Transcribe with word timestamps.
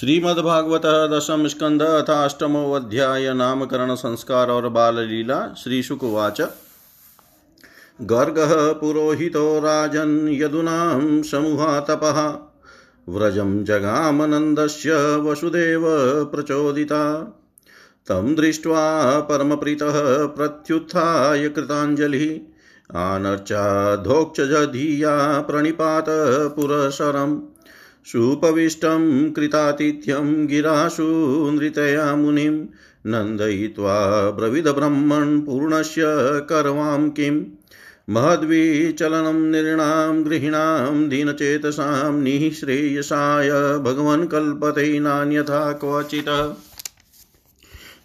श्रीमद्भागवत 0.00 0.82
दशम 0.86 1.46
स्कंद 1.46 1.82
अथा 1.82 2.24
अष्टमो 2.24 2.72
अध्याय 2.72 3.34
नामकरण 3.34 3.94
संस्कार 3.94 4.50
और 4.50 4.68
बाल 4.68 4.98
लीला 4.98 5.54
श्री 5.58 5.82
शुकुवाच 5.82 6.40
गर्गः 8.02 8.72
पुरोहितो 8.72 9.58
राजन् 9.58 10.28
यदुनां 10.28 11.22
समूहातपः 11.22 12.38
व्रजं 13.08 13.64
जगामनन्दस्य 13.64 15.16
वसुदेव 15.16 15.82
प्रचोदिता। 16.24 17.22
तं 18.06 18.34
दृष्ट्वा 18.34 19.20
परमप्रीतः 19.20 20.26
प्रत्युत्थाय 20.26 21.48
कृताञ्जलिः। 21.48 22.38
आनर्चाधोक्षजधिया 22.98 25.40
प्रणिपात 25.40 26.04
पुरसरम् 26.56 27.40
सुपविष्टं 28.06 29.32
कृतातिथ्यं 29.32 30.46
गिराशु 30.46 31.50
नृतया 31.54 32.16
मुनिं, 32.16 32.66
नन्दयित्वा 33.06 34.30
ब्रविदब्रह्मन् 34.30 35.40
पूर्णस्य 35.40 36.02
करवां 36.50 37.10
किम् 37.10 37.44
महद्विचलनं 38.10 39.50
नृणां 39.50 40.24
गृहिणां 40.24 41.08
दीनचेतसां 41.08 42.12
निःश्रेयसाय 42.12 43.78
भगवन् 43.78 44.26
कल्पते 44.26 45.00
नान्यथा 45.00 45.72
क्वचित्। 45.72 46.54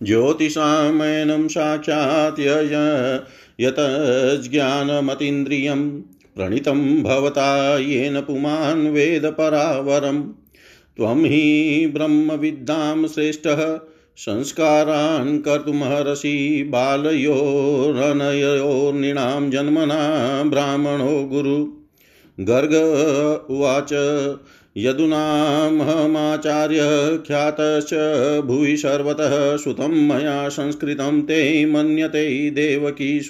ज्योतिषामयनं 0.04 1.48
साक्षात् 1.48 2.40
यतज्ञानमतीन्द्रियम् 3.60 6.02
प्रणीतं 6.36 7.04
भवता 7.04 7.78
येन 7.78 8.22
पुमान् 8.22 8.88
वेदपरावरं 8.88 10.32
त्वं 10.98 11.26
हि 11.26 11.92
ब्रह्मविद्यां 11.94 13.08
श्रेष्ठः, 13.08 13.80
संस्कारान् 14.18 15.42
कर्तुमर्हसि 15.42 16.68
बालयोरनयोर्निणां 16.70 19.52
जन्मना 19.52 20.44
ब्राह्मणो 20.44 21.26
गुरु। 21.26 21.68
गर्ग 22.40 22.74
उवाच, 23.50 23.90
यदुनामहमाचार्य 24.78 26.80
ख्यातश्च 27.28 27.94
भुवि 28.46 28.78
सर्वतः 28.78 29.58
सुतं 29.58 29.88
मया 29.88 30.50
संस्कृतं 30.50 31.22
ते 31.22 31.66
मन्यते 31.66 32.50
देवकी 32.50 33.22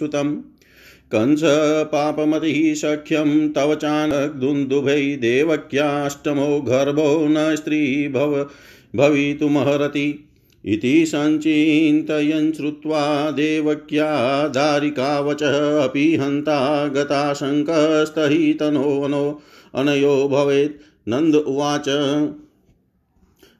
कंस 1.16 1.42
पापमतिः 1.84 2.74
सख्यं 2.74 3.54
तव 3.54 3.76
चानदुन्दुभै 3.76 5.02
देवक्याष्टमो 5.02 6.62
गर्भो 6.62 7.28
न 7.28 7.56
स्त्री 7.56 8.08
भव 8.08 8.50
भवितुमर्हति। 8.96 10.30
इति 10.66 11.06
सञ्चिन्तयन् 11.06 12.52
श्रुत्वा 12.52 13.32
देवक्या 13.32 14.48
दारिकावचः 14.48 15.84
अपि 15.84 16.16
हन्ता 16.16 16.88
गताशङ्कस्तहितनोऽनो 16.88 19.42
अनयो 19.76 20.28
भवेत्। 20.28 21.10
नन्द 21.10 21.36
उवाच। 21.36 21.86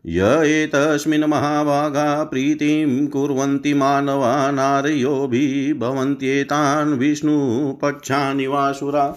य 0.06 0.42
एतस्मिन् 0.44 1.24
महाभागा 1.24 2.24
प्रीतिं 2.24 3.06
कुर्वन्ति 3.06 3.74
मानवा 3.74 4.50
नार्योभिः 4.50 5.78
भवन्त्येतान् 5.78 6.92
विष्णुपक्षानि 6.92 8.46
वासुरा। 8.46 9.16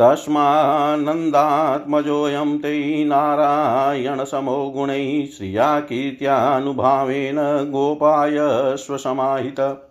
तस्मानन्दात्मजोऽयं 0.00 2.58
ते 2.58 3.04
नारायणसमो 3.04 4.70
गुणैः 4.70 5.26
श्रिया 5.26 5.80
कीर्त्यानुभावेन 5.80 7.70
गोपाय 7.70 8.36
स्वसमाहित 8.76 9.87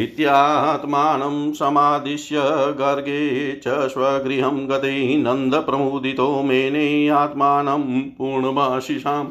इत्यात्मानं 0.00 1.52
समादिश्य 1.52 2.34
गर्गे 2.78 3.52
च 3.52 3.62
स्वगृहं 3.66 4.70
गते 4.70 5.16
नन्दप्रमुदितो 5.16 6.42
मेने 6.42 7.08
आत्मानं 7.08 8.10
पूर्णमाशिषाम् 8.18 9.28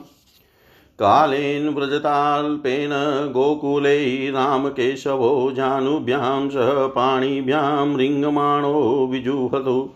कालेन 1.01 1.69
व्रजताल्पेन 1.69 2.89
गोकुले 3.33 4.31
रामकेशवो 4.31 5.51
जानुभ्यां 5.51 6.49
सह 6.49 6.87
पाणिभ्यां 6.87 7.97
रिङ्गमाणो 7.97 9.07
विजुहतु। 9.11 9.89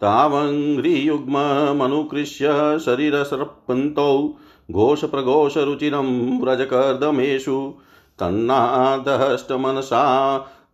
तावङ्घ्रियुग्ममनुकृष्य 0.00 2.78
शरीरसर्पन्तौ 2.84 4.34
घोषप्रघोषरुचिरं 4.70 6.40
व्रजकर्दमेषु 6.40 7.74
तन्नादहष्टमनसा 8.20 10.04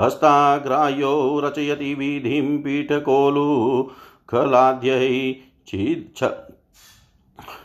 हस्ताग्राह्यो 0.00 1.40
रचयति 1.44 1.94
विधिं 1.94 2.58
पीठकोलुखलाद्यै 2.58 5.36
छिच्छ 5.68 6.24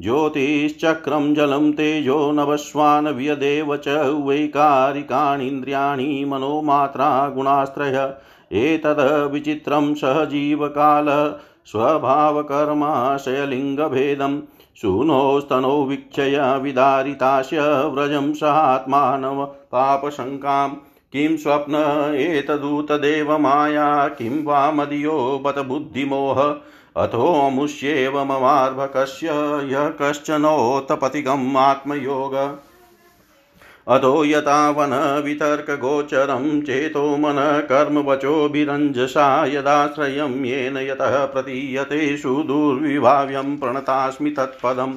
ज्योतिश्चक्रं 0.00 1.34
जलं 1.34 1.72
तेजो 1.72 2.32
नवस्वान् 2.32 3.06
व्यदेव 3.06 3.76
च 3.76 4.22
वैकारिकाणीन्द्रियाणि 4.26 6.24
मनोमात्रा 6.24 7.28
गुणास्त्रय। 7.28 8.14
एतद् 8.52 9.32
विचित्रं 9.32 9.94
सहजीवकाल, 9.94 11.34
स्वभावकर्माशयलिङ्गभेदम्। 11.66 14.40
सूनोस्तनौ 14.82 15.84
वीक्षय 15.84 16.58
विदारितास्य 16.62 17.60
व्रजं 17.86 18.34
सहात्मानव 18.34 19.44
पापशङ्कां। 19.44 20.68
किं 21.12 21.36
स्वप्न 21.36 21.74
एतदूतदेव 22.14 23.38
माया, 23.38 24.08
किं 24.08 24.44
वा 24.44 24.70
मदीयो 24.70 25.42
बत 25.44 25.58
बुद्धिमोह 25.58 26.40
अथोऽमुष्येव 26.96 28.24
ममार्भकस्य 28.24 29.26
यः 29.72 29.88
कश्चनोत्तपतिगम् 30.02 31.56
आत्मयोग। 31.56 32.60
अधो 33.88 34.24
यतावनवितर्कगोचरं 34.24 36.62
चेतो 36.62 37.16
मनः 37.16 37.58
कर्मवचोभिरञ्जसा 37.58 39.46
यदाश्रयं 39.46 40.44
येन 40.44 40.76
यतः 40.76 41.24
प्रतीयते 41.24 42.16
सुदुर्विभाव्यं 42.16 43.56
प्रणतास्मि 43.56 44.30
तत्पदम्। 44.30 44.94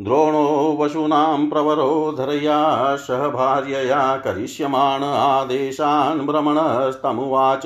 द्रोणो 0.00 0.76
वशूनां 0.80 1.48
प्रवरो 1.48 2.14
धरया 2.18 2.96
सह 2.96 3.28
भार्यया 3.28 4.16
करिष्यमाण 4.16 5.02
आदेशान् 5.04 6.26
भ्रमणस्तमुवाच। 6.26 7.62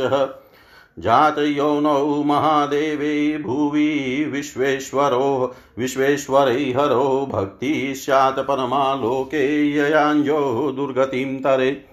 जातयौनौ 0.98 2.22
महादेवे 2.22 3.38
भुवि 3.38 4.30
विश्वेश्वरो, 4.32 5.54
विश्वेश्वरैहरो 5.78 7.28
भक्तिः 7.32 7.94
स्यात् 7.94 8.38
परमालोके 8.38 9.70
ययाञ्जो 9.70 10.72
दुर्गतिं 10.72 11.38
तरे। 11.38 11.84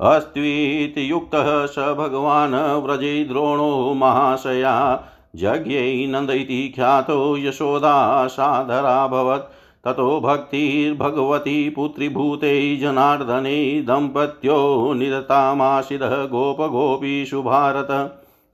अस्त्वीति 0.00 1.24
स 1.66 1.94
भगवान् 1.98 2.84
व्रजे 2.84 3.24
द्रोणो 3.24 3.94
महाशया, 3.94 5.04
यज्ञै 5.36 6.06
नन्द 6.06 6.30
इति 6.30 6.72
ख्यातो 6.76 7.36
यशोदा 7.38 8.26
साधराभवत् 8.26 9.61
ततो 9.84 10.20
भक्तिर्भगवती 10.20 11.70
पुत्रीभूते 11.70 12.76
जनार्दने 12.76 13.82
दम्पत्यो 13.82 14.92
निरतामाशिदः 14.92 16.24
गोपगोपीषु 16.24 17.42
भारत। 17.42 17.88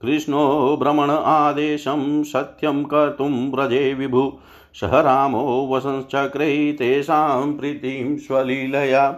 कृष्णो 0.03 0.77
भ्रमण 0.81 1.11
आदेशं 1.11 2.23
सत्यं 2.23 2.85
कर्तुं 2.85 3.51
व्रजे 3.51 3.95
विभु। 3.95 4.33
सह 4.75 5.01
रामो 5.01 5.69
वसंश्चक्रे 5.73 6.73
तेषां 6.73 7.53
प्रीतिं 7.53 8.17
स्वलीलया। 8.17 9.11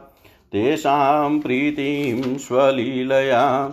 तेषां 0.53 1.41
प्रीतिं 1.41 2.39
स्वलीलया। 2.39 3.73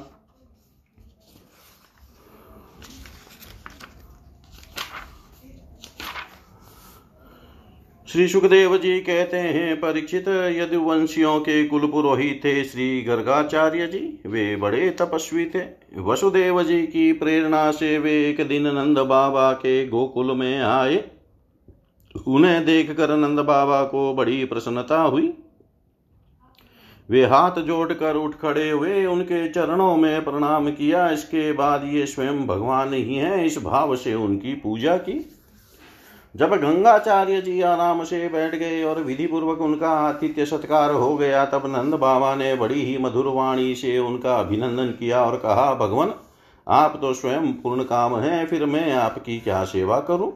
श्री 8.17 8.27
सुखदेव 8.27 8.77
जी 8.77 8.99
कहते 8.99 9.37
हैं, 9.37 9.77
परीक्षित 9.77 10.27
यदुवंशियों 10.27 11.39
के 11.39 11.65
कुल 11.65 11.87
पुरोहित 11.87 12.41
थे 12.45 12.63
श्री 12.63 13.01
गर्गाचार्य 13.01 13.87
जी, 13.87 14.19
वे 14.25 14.55
बड़े 14.55 14.89
तपस्वी 14.89 15.45
थे। 15.45 15.59
वसुदेव 15.97 16.63
जी 16.63 16.81
की 16.87 17.13
प्रेरणा 17.13 17.71
से 17.71 17.99
वे 17.99 18.29
एक 18.29 18.47
दिन 18.47 18.67
नंद 18.67 18.99
बाबा 18.99 19.51
के 19.51 19.87
गोकुल 19.87 20.31
में 20.31 20.59
आए। 20.59 21.03
उन्हें 22.27 22.65
देखकर 22.65 23.17
नंद 23.17 23.39
बाबा 23.39 23.83
को 23.83 24.13
बड़ी 24.13 24.45
प्रसन्नता 24.45 25.01
हुई। 25.01 25.33
वे 27.09 27.25
हाथ 27.25 27.61
जोड़कर 27.61 28.15
उठ 28.15 28.35
खड़े 28.35 28.69
हुए, 28.69 29.05
उनके 29.05 29.49
चरणों 29.49 29.97
में 29.97 30.23
प्रणाम 30.23 30.71
किया। 30.71 31.09
इसके 31.09 31.53
बाद 31.53 31.89
ये 31.93 32.05
स्वयं 32.05 32.47
भगवान 32.47 32.93
ही 32.93 33.15
हैं। 33.15 33.45
इस 33.45 33.63
भाव 33.63 33.95
से 33.95 34.13
उनकी 34.13 34.53
पूजा 34.53 34.97
की। 34.97 35.33
जब 36.35 36.53
गंगाचार्य 36.53 37.41
जी 37.41 37.61
आराम 37.61 38.03
से 38.03 38.27
बैठ 38.27 38.55
गए 38.55 38.83
और 38.83 39.01
विधि 39.01 39.25
पूर्वक 39.27 39.61
उनका 39.61 39.89
आतिथ्य 39.89 40.45
सत्कार 40.45 40.91
हो 40.91 41.15
गया, 41.17 41.45
तब 41.45 41.63
नंद 41.65 41.93
बाबा 41.93 42.35
ने 42.35 42.55
बड़ी 42.55 42.81
ही 42.81 42.97
मधुर 42.97 43.27
वाणी 43.27 43.75
से 43.75 43.97
उनका 43.99 44.35
अभिनंदन 44.35 44.87
किया 44.89 45.23
और 45.23 45.37
कहा, 45.37 45.73
भगवान, 45.73 46.13
आप 46.67 46.97
तो 47.01 47.13
स्वयं 47.13 47.53
पूर्ण 47.53 47.83
काम 47.83 48.15
हैं, 48.15 48.45
फिर 48.47 48.65
मैं 48.65 48.91
आपकी 48.93 49.39
क्या 49.39 49.63
सेवा 49.63 49.99
करूँ? 49.99 50.31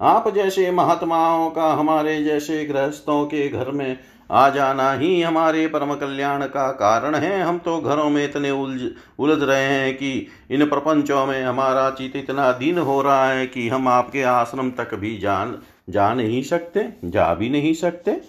आप 0.00 0.28
जैसे 0.34 0.70
महात्माओं 0.70 1.50
का, 1.50 1.72
हमारे 1.72 2.22
जैसे 2.24 2.64
गृहस्थों 2.64 3.24
के 3.26 3.48
घर 3.48 3.70
में 3.70 3.96
आ 4.30 4.48
जाना 4.50 4.92
ही 4.92 5.20
हमारे 5.22 5.66
परम 5.66 5.94
कल्याण 5.94 6.44
का 6.46 6.70
कारण 6.72 7.14
है। 7.14 7.40
हम 7.42 7.58
तो 7.58 7.80
घरों 7.80 8.08
में 8.10 8.24
इतने 8.24 8.50
उलझ 8.50 8.80
उलझ 9.18 9.42
रहे 9.42 9.64
हैं 9.64 9.94
कि 9.94 10.26
इन 10.50 10.64
प्रपंचों 10.66 11.26
में 11.26 11.42
हमारा 11.42 11.88
चित 11.90 12.16
इतना 12.16 12.50
दीन 12.52 12.78
हो 12.78 13.00
रहा 13.02 13.26
है 13.26 13.46
कि 13.46 13.68
हम 13.68 13.88
आपके 13.88 14.22
आश्रम 14.22 14.70
तक 14.70 14.94
भी 14.94 15.16
जान, 15.18 15.58
जा 15.90 16.12
नहीं 16.14 16.42
सकते, 16.42 16.88
जा 17.04 17.32
भी 17.34 17.48
नहीं 17.48 17.74
सकते। 17.74 18.20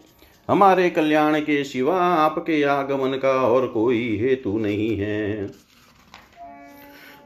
हमारे 0.50 0.90
कल्याण 0.90 1.40
के 1.40 1.64
सिवा 1.64 1.98
आपके 1.98 2.64
आगमन 2.64 3.18
का 3.18 3.34
और 3.48 3.68
कोई 3.68 4.18
हेतु 4.18 4.58
नहीं 4.58 4.96
है। 4.98 5.50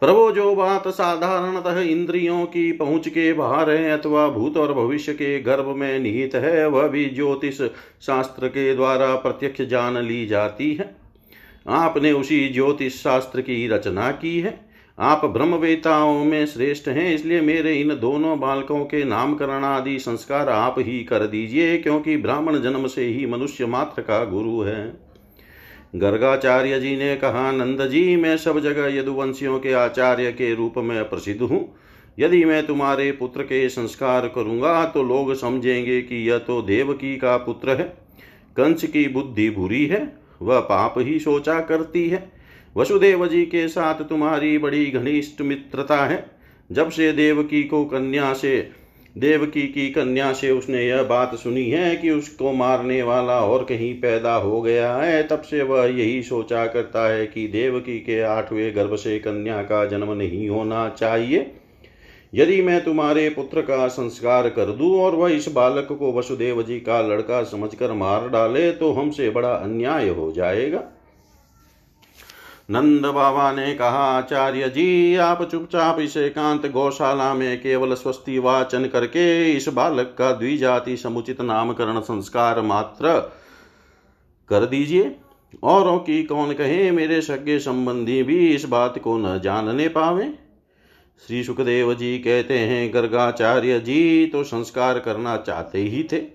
प्रभु 0.05 0.31
जो 0.31 0.55
बात 0.55 0.87
साधारणतः 0.87 1.79
इंद्रियों 1.81 2.45
की 2.45 2.71
पहुँच 2.71 3.07
के 3.07 3.33
बाहर 3.33 3.69
है 3.69 3.89
अथवा 3.91 4.27
भूत 4.29 4.57
और 4.57 4.73
भविष्य 4.73 5.13
के 5.13 5.39
गर्भ 5.41 5.67
में 5.67 5.99
निहित 5.99 6.35
है, 6.35 6.67
वह 6.67 6.87
भी 6.87 7.05
ज्योतिष 7.05 7.61
शास्त्र 8.01 8.47
के 8.47 8.75
द्वारा 8.75 9.15
प्रत्यक्ष 9.15 9.61
जान 9.61 9.97
ली 9.97 10.25
जाती 10.25 10.73
है। 10.73 10.95
आपने 11.67 12.11
उसी 12.11 12.49
ज्योतिष 12.49 13.01
शास्त्र 13.03 13.41
की 13.41 13.67
रचना 13.67 14.11
की 14.11 14.39
है। 14.39 14.59
आप 14.99 15.25
ब्रह्मवेताओं 15.25 16.23
में 16.25 16.45
श्रेष्ठ 16.45 16.87
हैं, 16.87 17.13
इसलिए 17.15 17.41
मेरे 17.41 17.75
इन 17.75 17.89
दोनों 17.89 18.39
बालकों 18.39 18.79
के 18.85 19.03
नामकरण 19.03 19.63
आदि 19.63 19.99
संस्कार 19.99 20.49
आप 20.49 20.75
ही 20.79 21.03
कर 21.03 21.25
दीजिए, 21.27 21.77
क्योंकि 21.77 22.17
ब्राह्मण 22.17 22.59
जन्म 22.59 22.87
से 22.87 23.05
ही 23.05 23.25
मनुष्य 23.25 23.65
मात्र 23.65 24.01
का 24.01 24.25
गुरु 24.25 24.61
है। 24.61 25.04
गर्गाचार्य 25.95 26.79
जी 26.79 26.95
ने 26.95 27.15
कहा, 27.15 27.51
नंद 27.51 27.85
जी, 27.87 28.15
मैं 28.15 28.35
सब 28.37 28.59
जगह 28.59 28.97
यदुवंशियों 28.97 29.59
के 29.59 29.73
आचार्य 29.73 30.31
के 30.31 30.53
रूप 30.55 30.73
में 30.77 31.09
प्रसिद्ध 31.09 31.41
हूँ। 31.41 31.75
यदि 32.19 32.43
मैं 32.45 32.65
तुम्हारे 32.67 33.11
पुत्र 33.11 33.43
के 33.43 33.67
संस्कार 33.69 34.27
करूँगा 34.27 34.83
तो 34.85 35.03
लोग 35.03 35.33
समझेंगे 35.35 36.01
कि 36.01 36.15
यह 36.29 36.37
तो 36.37 36.61
देवकी 36.61 37.15
का 37.17 37.37
पुत्र 37.37 37.69
है। 37.69 37.83
कंस 38.57 38.83
की 38.83 39.07
बुद्धि 39.07 39.49
बुरी 39.49 39.85
है, 39.85 40.19
वह 40.41 40.59
पाप 40.59 40.95
ही 40.97 41.19
सोचा 41.19 41.59
करती 41.61 42.07
है। 42.09 42.31
वसुदेव 42.77 43.27
जी 43.27 43.45
के 43.45 43.67
साथ 43.67 44.03
तुम्हारी 44.03 44.57
बड़ी 44.57 44.85
घनिष्ठ 44.85 45.41
मित्रता 45.41 46.05
है। 46.05 46.25
जब 46.71 46.89
से 46.89 47.11
देवकी 47.11 47.63
को 47.63 47.83
कन्या 47.85 48.33
से 48.33 48.69
देवकी 49.15 49.61
की 49.61 49.89
कन्या 49.89 50.31
से 50.33 50.49
उसने 50.51 50.83
यह 50.83 51.03
बात 51.03 51.35
सुनी 51.35 51.69
है 51.69 51.95
कि 51.95 52.09
उसको 52.09 52.51
मारने 52.51 53.03
वाला 53.03 53.39
और 53.39 53.63
कहीं 53.63 53.93
पैदा 53.93 54.33
हो 54.35 54.61
गया 54.61 54.95
है। 54.95 55.21
तब 55.27 55.41
से 55.41 55.61
वह 55.63 55.85
यही 55.85 56.23
सोचा 56.23 56.65
करता 56.67 57.07
है 57.09 57.25
कि 57.27 57.47
देवकी 57.47 57.97
के 57.99 58.19
आठवें 58.21 58.75
गर्भ 58.75 58.95
से 58.95 59.19
कन्या 59.19 59.61
का 59.61 59.85
जन्म 59.85 60.11
नहीं 60.11 60.49
होना 60.49 60.89
चाहिए। 60.89 61.51
यदि 62.33 62.61
मैं 62.61 62.83
तुम्हारे 62.83 63.29
पुत्र 63.29 63.61
का 63.61 63.87
संस्कार 63.87 64.49
कर 64.49 64.65
दूँ 64.65 64.99
और 65.01 65.15
वह 65.15 65.31
इस 65.31 65.51
बालक 65.51 65.87
को 65.99 66.11
वसुदेव 66.13 66.61
जी 66.63 66.79
का 66.79 67.01
लड़का 67.01 67.43
समझकर 67.43 67.93
मार 67.93 68.29
डाले 68.29 68.71
तो 68.71 68.91
हमसे 68.91 69.29
बड़ा 69.29 69.51
अन्याय 69.51 70.09
हो 70.09 70.31
जाएगा। 70.31 70.83
नंद 72.69 73.05
बाबा 73.05 73.51
ने 73.51 73.73
कहा 73.75 74.03
आचार्य 74.17 74.69
जी 74.69 75.15
आप 75.15 75.43
चुपचाप 75.43 75.99
इस 75.99 76.15
एकांत 76.17 76.65
गौशाला 76.65 77.33
में 77.33 77.61
केवल 77.61 77.93
स्वस्ति 77.93 78.37
वाचन 78.39 78.85
करके 78.85 79.51
इस 79.51 79.67
बालक 79.67 80.15
का 80.17 80.31
द्विजाति 80.31 80.97
समुचित 80.97 81.41
नामकरण 81.41 81.99
संस्कार 81.99 82.61
मात्र 82.61 83.19
कर 84.49 84.65
दीजिए। 84.65 85.15
औरों 85.63 85.97
की 85.99 86.23
कौन 86.23 86.53
कहे, 86.53 86.91
मेरे 86.91 87.21
सज्ञ 87.21 87.57
संबंधी 87.59 88.23
भी 88.23 88.47
इस 88.47 88.65
बात 88.65 88.97
को 88.99 89.17
न 89.17 89.39
जानने 89.39 89.87
पावे। 89.87 90.33
श्री 91.27 91.43
सुखदेव 91.43 91.93
जी 91.93 92.17
कहते 92.19 92.57
हैं 92.59 92.93
गर्गाचार्य 92.93 93.79
जी 93.79 94.25
तो 94.25 94.43
संस्कार 94.43 94.99
करना 94.99 95.37
चाहते 95.37 95.79
ही 95.79 96.03
थे। 96.03 96.34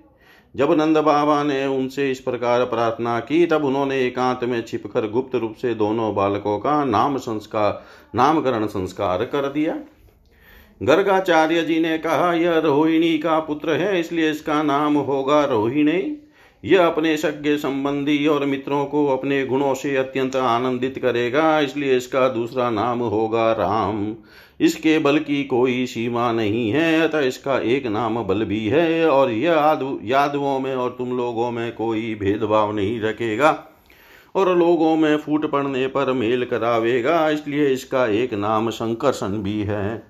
जब 0.57 0.73
नंद 0.73 0.99
बाबा 0.99 1.42
ने 1.42 1.66
उनसे 1.66 2.11
इस 2.11 2.21
प्रकार 2.21 2.64
प्रार्थना 2.64 3.21
की, 3.21 3.47
तब 3.47 3.64
उन्होंने 3.64 4.00
एकांत 4.00 4.45
में 4.45 4.62
छिपकर 4.62 5.11
गुप्त 5.11 5.35
रूप 5.35 5.54
से 5.54 5.75
दोनों 5.75 6.14
बालकों 6.14 6.59
का 6.59 6.85
नाम 6.85 7.16
संस्कार, 7.19 7.85
नामकरण 8.14 8.66
संस्कार 8.66 9.25
कर 9.25 9.49
दिया। 9.49 9.76
गर्गाचार्य 10.83 11.62
जी 11.62 11.80
ने 11.80 11.99
कहा, 11.99 12.33
यह 12.35 12.59
रोहिणी 12.59 13.19
का 13.19 13.38
पुत्र 13.40 13.71
है, 13.71 14.00
इसलिए 14.00 14.30
इसका 14.30 14.62
नाम 14.62 14.97
होगा 14.97 15.45
रोहिणी। 15.45 16.26
यह 16.64 16.87
अपने 16.87 17.17
सज्ञ 17.17 17.57
संबंधी 17.57 18.26
और 18.26 18.45
मित्रों 18.47 18.85
को 18.85 19.07
अपने 19.07 19.45
गुणों 19.47 19.73
से 19.75 19.97
अत्यंत 19.97 20.37
आनंदित 20.37 20.99
करेगा, 20.99 21.61
इसलिए 21.61 21.97
इसका 21.97 22.29
दूसरा 22.29 22.69
नाम 22.71 23.00
होगा 23.00 23.52
राम। 23.52 24.14
इसके 24.61 24.99
बल 24.99 25.19
की 25.19 25.43
कोई 25.45 25.87
सीमा 25.87 26.31
नहीं 26.33 26.71
है, 26.71 27.00
अतः 27.00 27.21
इसका 27.21 27.59
एक 27.59 27.87
नाम 27.87 28.23
बल 28.25 28.45
भी 28.45 28.67
है, 28.67 29.09
और 29.09 29.31
यह 29.31 29.99
यादवों 30.05 30.59
में 30.61 30.75
और 30.75 30.95
तुम 30.99 31.17
लोगों 31.17 31.50
में 31.50 31.73
कोई 31.73 32.14
भेदभाव 32.14 32.73
नहीं 32.73 33.00
रखेगा, 33.00 33.59
और 34.35 34.57
लोगों 34.59 34.95
में 34.97 35.17
फूट 35.17 35.50
पड़ने 35.50 35.87
पर 35.87 36.12
मेल 36.12 36.45
करावेगा, 36.45 37.29
इसलिए 37.31 37.67
इसका 37.67 38.07
एक 38.07 38.35
नाम 38.35 38.71
शंकरसन 38.71 39.43
भी 39.43 39.61
है। 39.62 40.02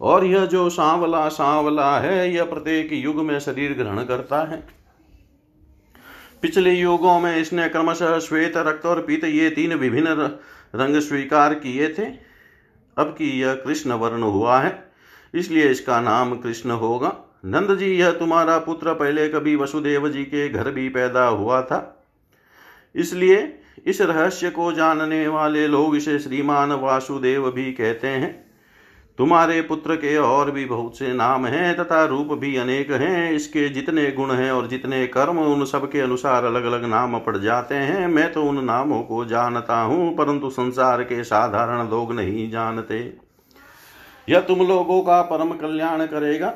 और 0.00 0.24
यह 0.26 0.44
जो 0.46 0.68
सांवला 0.70 1.28
सांवला 1.28 1.98
है, 1.98 2.32
यह 2.34 2.44
प्रत्येक 2.44 2.92
युग 2.94 3.16
में 3.16 3.38
शरीर 3.40 3.72
ग्रहण 3.72 4.04
करता 4.04 4.42
है। 4.44 4.62
पिछले 6.42 6.72
युगों 6.72 7.18
में 7.20 7.36
इसने 7.36 7.68
क्रमशः 7.68 8.18
श्वेत 8.18 8.56
रक्त 8.56 8.86
और 8.86 9.00
पीत 9.02 9.24
ये 9.24 9.50
तीन 9.50 9.74
विभिन्न 9.74 10.30
रंग 10.74 11.00
स्वीकार 11.00 11.54
किए 11.54 11.88
थे। 11.88 12.04
अब 12.96 13.14
की 13.18 13.28
यह 13.40 13.54
कृष्ण 13.54 13.92
वर्ण 13.92 14.22
हुआ 14.22 14.60
है, 14.60 14.72
इसलिए 15.34 15.68
इसका 15.68 16.00
नाम 16.00 16.34
कृष्ण 16.36 16.70
होगा। 16.72 17.12
नंद 17.44 17.76
जी 17.78 17.86
यह 17.90 18.10
तुम्हारा 18.12 18.58
पुत्र 18.58 18.94
पहले 18.94 19.28
कभी 19.28 19.56
वसुदेव 19.56 20.08
जी 20.08 20.24
के 20.24 20.48
घर 20.48 20.70
भी 20.70 20.88
पैदा 20.88 21.24
हुआ 21.24 21.60
था। 21.62 21.80
इसलिए 22.94 23.36
इस 23.86 24.00
रहस्य 24.00 24.50
को 24.50 24.72
जानने 24.72 25.26
वाले 25.28 25.66
लोग 25.68 25.96
इसे 25.96 26.18
श्रीमान 26.18 26.72
वासुदेव 26.72 27.50
भी 27.50 27.72
कहते 27.72 28.08
हैं। 28.08 28.49
तुम्हारे 29.20 29.60
पुत्र 29.62 29.94
के 29.96 30.16
और 30.16 30.50
भी 30.50 30.64
बहुत 30.64 30.98
से 30.98 31.12
नाम 31.12 31.46
हैं, 31.46 31.76
तथा 31.76 32.04
रूप 32.04 32.26
भी 32.32 32.56
अनेक 32.56 32.90
हैं। 32.90 33.32
इसके 33.32 33.68
जितने 33.68 34.10
गुण 34.10 34.30
हैं 34.30 34.50
और 34.52 34.68
जितने 34.68 35.06
कर्म, 35.06 35.38
उन 35.38 35.64
सब 35.64 35.90
के 35.90 36.00
अनुसार 36.00 36.44
अलग 36.44 36.64
अलग 36.64 36.84
नाम 36.84 37.18
पड़ 37.18 37.36
जाते 37.36 37.74
हैं। 37.74 38.06
मैं 38.08 38.32
तो 38.32 38.44
उन 38.44 38.64
नामों 38.64 39.02
को 39.02 39.24
जानता 39.24 39.80
हूँ, 39.80 40.16
परंतु 40.16 40.50
संसार 40.50 41.02
के 41.02 41.22
साधारण 41.24 41.90
लोग 41.90 42.12
नहीं 42.12 42.50
जानते। 42.50 43.18
यह 44.28 44.40
तुम 44.40 44.66
लोगों 44.66 45.00
का 45.02 45.22
परम 45.22 45.52
कल्याण 45.52 46.06
करेगा। 46.06 46.54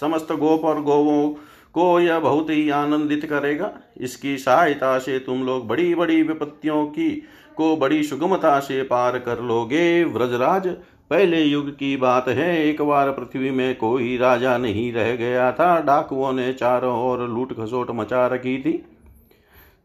समस्त 0.00 0.32
गोप 0.32 0.64
और 0.64 0.82
गोवों 0.82 1.28
को 1.74 2.00
यह 2.00 2.18
बहुत 2.18 2.50
ही 2.50 2.70
आनंदित 2.70 3.24
करेगा। 3.24 3.72
इसकी 3.96 4.38
सहायता 4.38 4.98
से 4.98 5.18
तुम 5.18 5.42
लोग 5.42 5.68
बड़ी 5.68 5.94
बड़ी 5.94 6.22
विपत्तियों 6.22 6.86
की 6.86 7.10
को 7.56 7.76
बड़ी 7.76 8.02
सुगमता 8.02 8.58
से 8.60 8.82
पार 8.82 9.18
कर 9.18 9.40
लोगे, 9.40 10.04
व्रजराज। 10.04 10.66
पहले 11.10 11.42
युग 11.42 11.70
की 11.70 11.96
बात 11.96 12.28
है, 12.28 12.66
एक 12.66 12.82
बार 12.82 13.10
पृथ्वी 13.10 13.50
में 13.50 13.74
कोई 13.76 14.16
राजा 14.16 14.58
नहीं 14.58 14.92
रह 14.92 15.16
गया 15.16 15.52
था। 15.52 15.80
डाकुओं 15.80 16.32
ने 16.32 16.52
चारों 16.52 17.10
ओर 17.10 17.28
लूट 17.28 17.52
खसोट 17.52 17.90
मचा 17.90 18.26
रखी 18.26 18.58
थी। 18.58 18.84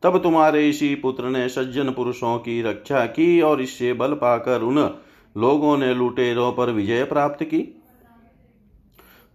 तब 0.03 0.17
तुम्हारे 0.17 0.69
इसी 0.69 0.95
पुत्र 0.95 1.23
ने 1.23 1.49
सज्जन 1.49 1.89
पुरुषों 1.89 2.37
की 2.37 2.61
रक्षा 2.61 3.05
की 3.05 3.41
और 3.41 3.61
इससे 3.61 3.93
बल 3.93 4.13
पाकर 4.13 4.61
उन 4.61 4.77
लोगों 5.37 5.77
ने 5.77 5.93
लुटेरों 5.93 6.51
पर 6.53 6.69
विजय 6.69 7.03
प्राप्त 7.03 7.43
की। 7.43 7.78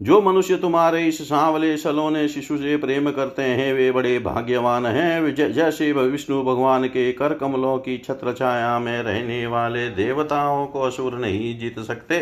जो 0.01 0.21
मनुष्य 0.23 0.57
तुम्हारे 0.57 1.03
इस 1.09 1.21
सांवले 1.23 1.77
सलोने 1.77 2.27
शिशु 2.29 2.57
से 2.57 2.77
प्रेम 2.77 3.11
करते 3.11 3.43
हैं, 3.43 3.73
वे 3.75 3.91
बड़े 3.93 4.19
भाग्यवान 4.19 4.87
हैं। 4.87 5.35
जैसे 5.35 5.93
विष्णु 5.93 6.43
भगवान 6.45 6.87
के 6.87 7.13
कर 7.13 7.35
कमलों 7.35 7.77
की 7.79 7.97
छत्र 7.99 8.33
छाया 8.33 8.79
में 8.79 9.03
रहने 9.03 9.47
वाले 9.47 9.89
देवताओं 9.91 10.67
को 10.67 10.81
असुर 10.81 11.19
नहीं 11.19 11.59
जीत 11.59 11.79
सकते, 11.81 12.19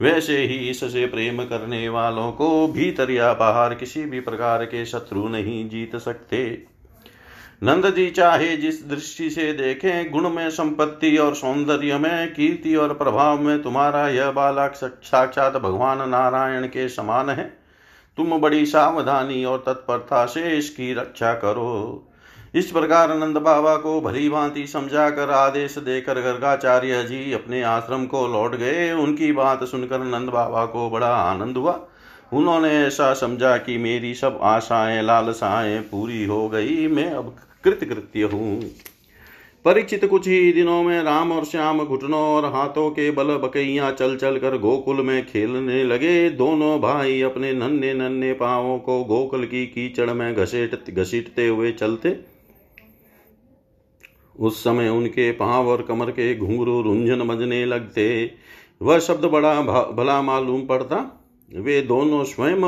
वैसे 0.00 0.38
ही 0.38 0.58
इससे 0.70 1.06
प्रेम 1.06 1.44
करने 1.44 1.88
वालों 1.88 2.30
को 2.32 2.66
भीतर 2.68 3.10
या 3.10 3.32
बाहर 3.34 3.74
किसी 3.74 4.04
भी 4.04 4.20
प्रकार 4.20 4.64
के 4.64 4.84
शत्रु 4.86 5.28
नहीं 5.28 5.68
जीत 5.68 5.96
सकते। 5.96 6.73
नंद 7.64 7.94
जी 7.94 8.10
चाहे 8.10 8.56
जिस 8.56 8.88
दृष्टि 8.88 9.30
से 9.30 9.52
देखें, 9.52 10.10
गुण 10.10 10.30
में 10.30 10.50
संपत्ति 10.50 11.16
और 11.16 11.34
सौंदर्य 11.34 11.98
में, 11.98 12.34
कीर्ति 12.34 12.74
और 12.76 12.94
प्रभाव 12.94 13.40
में 13.40 13.62
तुम्हारा 13.62 14.08
यह 14.08 14.30
बालक 14.30 14.72
साक्षात 15.04 15.56
भगवान 15.56 16.08
नारायण 16.08 16.66
के 16.66 16.88
समान 16.88 17.30
है। 17.30 17.44
तुम 18.16 18.38
बड़ी 18.38 18.66
सावधानी 18.66 19.44
और 19.44 19.64
तत्परता 19.66 20.26
से 20.26 20.58
इसकी 20.58 20.94
रक्षा 20.94 21.32
करो। 21.34 22.08
इस 22.54 22.70
प्रकार 22.70 23.16
नंद 23.18 23.36
बाबा 23.36 23.76
को 23.76 24.00
भली 24.00 24.28
भांति 24.28 24.66
समझा 24.66 25.10
कर 25.10 25.30
आदेश 25.30 25.78
देकर 25.78 26.20
गर्गाचार्य 26.20 27.02
जी 27.04 27.32
अपने 27.32 27.62
आश्रम 27.62 28.06
को 28.06 28.26
लौट 28.28 28.56
गए। 28.56 28.92
उनकी 28.92 29.32
बात 29.32 29.64
सुनकर 29.64 29.98
नंद 29.98 30.28
बाबा 30.28 30.66
को 30.66 30.90
बड़ा 30.90 31.14
आनंद 31.14 31.56
हुआ। 31.56 31.80
उन्होंने 32.32 32.86
ऐसा 32.86 33.14
समझा 33.14 33.56
कि 33.56 33.78
मेरी 33.78 34.14
सब 34.14 34.38
आशाएँ, 34.42 35.02
लालसाएँ 35.02 35.80
पूरी 35.80 36.24
हो 36.24 36.48
गई। 36.48 36.86
मैं 36.88 37.10
अब 37.10 37.36
कृतकृत्य 37.64 38.22
हूँ। 38.22 38.60
परिचित 39.64 40.04
कुछ 40.04 40.26
ही 40.28 40.52
दिनों 40.52 40.82
में 40.82 41.02
राम 41.02 41.32
और 41.32 41.44
श्याम 41.44 41.84
घुटनों 41.84 42.20
और 42.20 42.44
हाथों 42.44 42.90
के 42.90 43.10
बल 43.10 43.36
बकैया 43.36 43.90
चल 43.90 44.16
चल 44.16 44.38
कर 44.38 44.56
गोकुल 44.58 45.00
में 45.00 45.26
खेलने 45.26 45.82
लगे। 45.84 46.28
दोनों 46.30 46.80
भाई 46.80 47.20
अपने 47.22 47.52
नन्हे 47.52 47.92
नन्हे 47.94 48.32
पावों 48.32 48.78
को 48.78 49.02
गोकुल 49.04 49.44
की 49.44 49.64
कीचड़ 49.66 50.10
में 50.10 50.34
घसीट 50.34 50.90
घसीटते 50.90 51.46
हुए 51.48 51.72
चलते। 51.72 52.16
उस 54.36 54.62
समय 54.64 54.88
उनके 54.88 55.30
पाँव 55.32 55.68
और 55.68 55.82
कमर 55.82 56.10
के 56.10 56.34
घुंघरू 56.36 56.80
रुंझन 56.82 57.26
बजने 57.28 57.64
लगते। 57.66 58.30
वह 58.82 58.98
शब्द 58.98 59.24
बड़ा 59.24 59.60
भला 59.92 60.20
मालूम 60.22 60.66
पड़ता। 60.66 60.96
वे 61.48 61.80
दोनों 61.82 62.24
स्वयं 62.24 62.62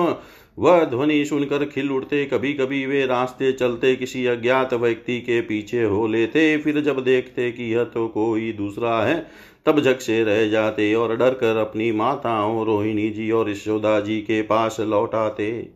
वह 0.58 0.84
ध्वनि 0.84 1.24
सुनकर 1.24 1.64
खिल 1.64 1.90
उठते 1.90 2.24
कभी 2.24 2.52
कभी 2.52 2.84
वे 2.86 3.04
रास्ते 3.06 3.52
चलते 3.52 3.94
किसी 3.96 4.24
अज्ञात 4.26 4.74
व्यक्ति 4.74 5.20
के 5.20 5.40
पीछे 5.40 5.82
हो 5.82 6.06
लेते। 6.06 6.56
फिर 6.56 6.80
जब 6.80 7.02
देखते 7.04 7.50
कि 7.52 7.74
यह 7.74 7.84
तो 7.84 8.06
कोई 8.08 8.52
दूसरा 8.52 9.00
है, 9.04 9.26
तब 9.66 9.80
झक 9.80 10.00
से 10.00 10.22
रह 10.24 10.48
जाते 10.48 10.94
और 10.94 11.16
डर 11.16 11.34
कर 11.34 11.56
अपनी 11.56 11.90
माताओं 11.92 12.64
रोहिणी 12.66 13.08
जी 13.10 13.30
और 13.30 13.50
यशोदा 13.50 13.98
जी 14.00 14.20
के 14.20 14.42
पास 14.42 14.76
लौट 14.80 15.14
आते 15.14 15.68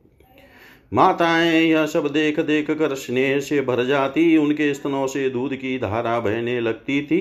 माताएँ 0.92 1.60
यह 1.62 1.86
सब 1.86 2.06
देख 2.08 2.40
देख 2.40 2.70
कर 2.70 2.94
स्नेह 2.94 3.40
से 3.40 3.60
भर 3.60 3.84
जाती, 3.84 4.36
उनके 4.36 4.72
स्तनों 4.74 5.06
से 5.06 5.28
दूध 5.30 5.54
की 5.54 5.78
धारा 5.78 6.18
बहने 6.20 6.60
लगती 6.60 7.02
थी। 7.02 7.20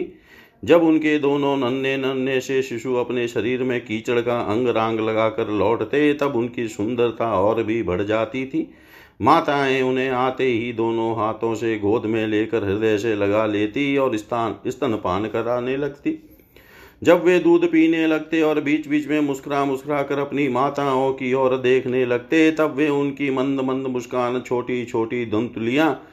जब 0.63 0.83
उनके 0.83 1.19
दोनों 1.19 1.57
नन्हे 1.57 1.97
नन्हे 1.97 2.41
से 2.41 2.61
शिशु 2.61 2.93
अपने 2.95 3.27
शरीर 3.27 3.63
में 3.63 3.81
कीचड़ 3.81 4.21
का 4.21 4.39
अंग 4.39 4.67
रांग 4.67 4.99
लगाकर 4.99 5.49
लौटते, 5.49 6.13
तब 6.13 6.35
उनकी 6.35 6.67
सुंदरता 6.67 7.39
और 7.39 7.63
भी 7.63 7.83
बढ़ 7.83 8.01
जाती 8.01 8.45
थी। 8.45 8.69
माताएँ 9.21 9.81
उन्हें 9.81 10.09
आते 10.09 10.43
ही 10.43 10.73
दोनों 10.73 11.15
हाथों 11.15 11.55
से 11.55 11.79
गोद 11.79 12.05
में 12.05 12.27
लेकर 12.27 12.63
हृदय 12.63 12.97
से 12.97 13.15
लगा 13.15 13.45
लेती 13.45 13.97
और 13.97 14.17
स्थान, 14.17 14.55
स्तनपान 14.67 15.25
कराने 15.25 15.77
लगती। 15.77 16.23
जब 17.03 17.23
वे 17.23 17.39
दूध 17.39 17.71
पीने 17.71 18.07
लगते 18.07 18.41
और 18.41 18.61
बीच 18.61 18.87
बीच 18.87 19.07
में 19.07 19.21
मुस्कुरा 19.21 19.65
मुस्कुरा 19.65 20.03
कर 20.03 20.19
अपनी 20.19 20.47
माताओं 20.47 21.13
की 21.13 21.33
ओर 21.33 21.57
देखने 21.57 22.05
लगते, 22.05 22.51
तब 22.51 22.73
वे 22.75 22.89
उनकी 22.89 23.31
मंद 23.31 23.59
मंद 23.59 23.87
मुस्कान 23.87 24.41
छोटी 24.41 24.85
छोटी 24.85 25.25
दंतुलियाँ 25.25 26.08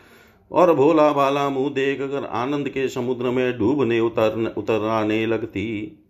और 0.50 0.74
भोला 0.74 1.11
भाला 1.12 1.48
मुँह 1.48 1.70
देख 1.70 2.00
कर 2.00 2.24
आनंद 2.24 2.68
के 2.68 2.88
समुद्र 2.88 3.30
में 3.30 3.59
डूबने 3.59 4.00
उतर 4.00 4.54
उतर 4.59 4.88
आने 4.88 5.24
लगती। 5.26 6.02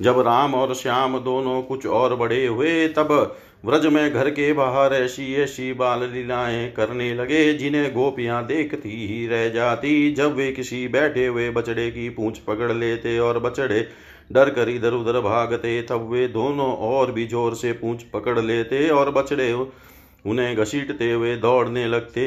जब 0.00 0.18
राम 0.20 0.54
और 0.54 0.74
श्याम 0.74 1.18
दोनों 1.18 1.62
कुछ 1.62 1.86
और 1.86 2.14
बड़े 2.16 2.46
हुए, 2.46 2.88
तब 2.88 3.36
व्रज 3.64 3.86
में 3.86 4.12
घर 4.12 4.30
के 4.30 4.52
बाहर 4.52 4.94
ऐसी 4.94 5.34
ऐसी 5.34 5.72
बाल 5.72 6.02
लीलाएँ 6.04 6.70
करने 6.72 7.12
लगे, 7.14 7.52
जिन्हें 7.54 7.92
गोपियाँ 7.94 8.44
देखती 8.46 9.06
ही 9.06 9.26
रह 9.26 9.48
जाती। 9.48 10.12
जब 10.12 10.34
वे 10.34 10.50
किसी 10.52 10.86
बैठे 10.88 11.26
हुए 11.26 11.48
बछड़े 11.50 11.90
की 11.90 12.08
पूंछ 12.10 12.38
पकड़ 12.38 12.72
लेते 12.72 13.18
और 13.18 13.38
बछड़े 13.38 13.86
डर 14.32 14.50
कर 14.50 14.68
इधर 14.68 14.92
उधर 14.92 15.20
भागते, 15.20 15.80
तब 15.82 16.08
वे 16.10 16.26
दोनों 16.28 16.72
और 16.72 17.12
भी 17.12 17.26
ज़ोर 17.26 17.54
से 17.54 17.72
पूंछ 17.72 18.02
पकड़ 18.02 18.38
लेते 18.38 18.88
और 18.88 19.10
बछड़े 19.10 19.52
उन्हें 19.52 20.56
घसीटते 20.56 21.12
हुए 21.12 21.36
दौड़ने 21.36 21.86
लगते। 21.86 22.26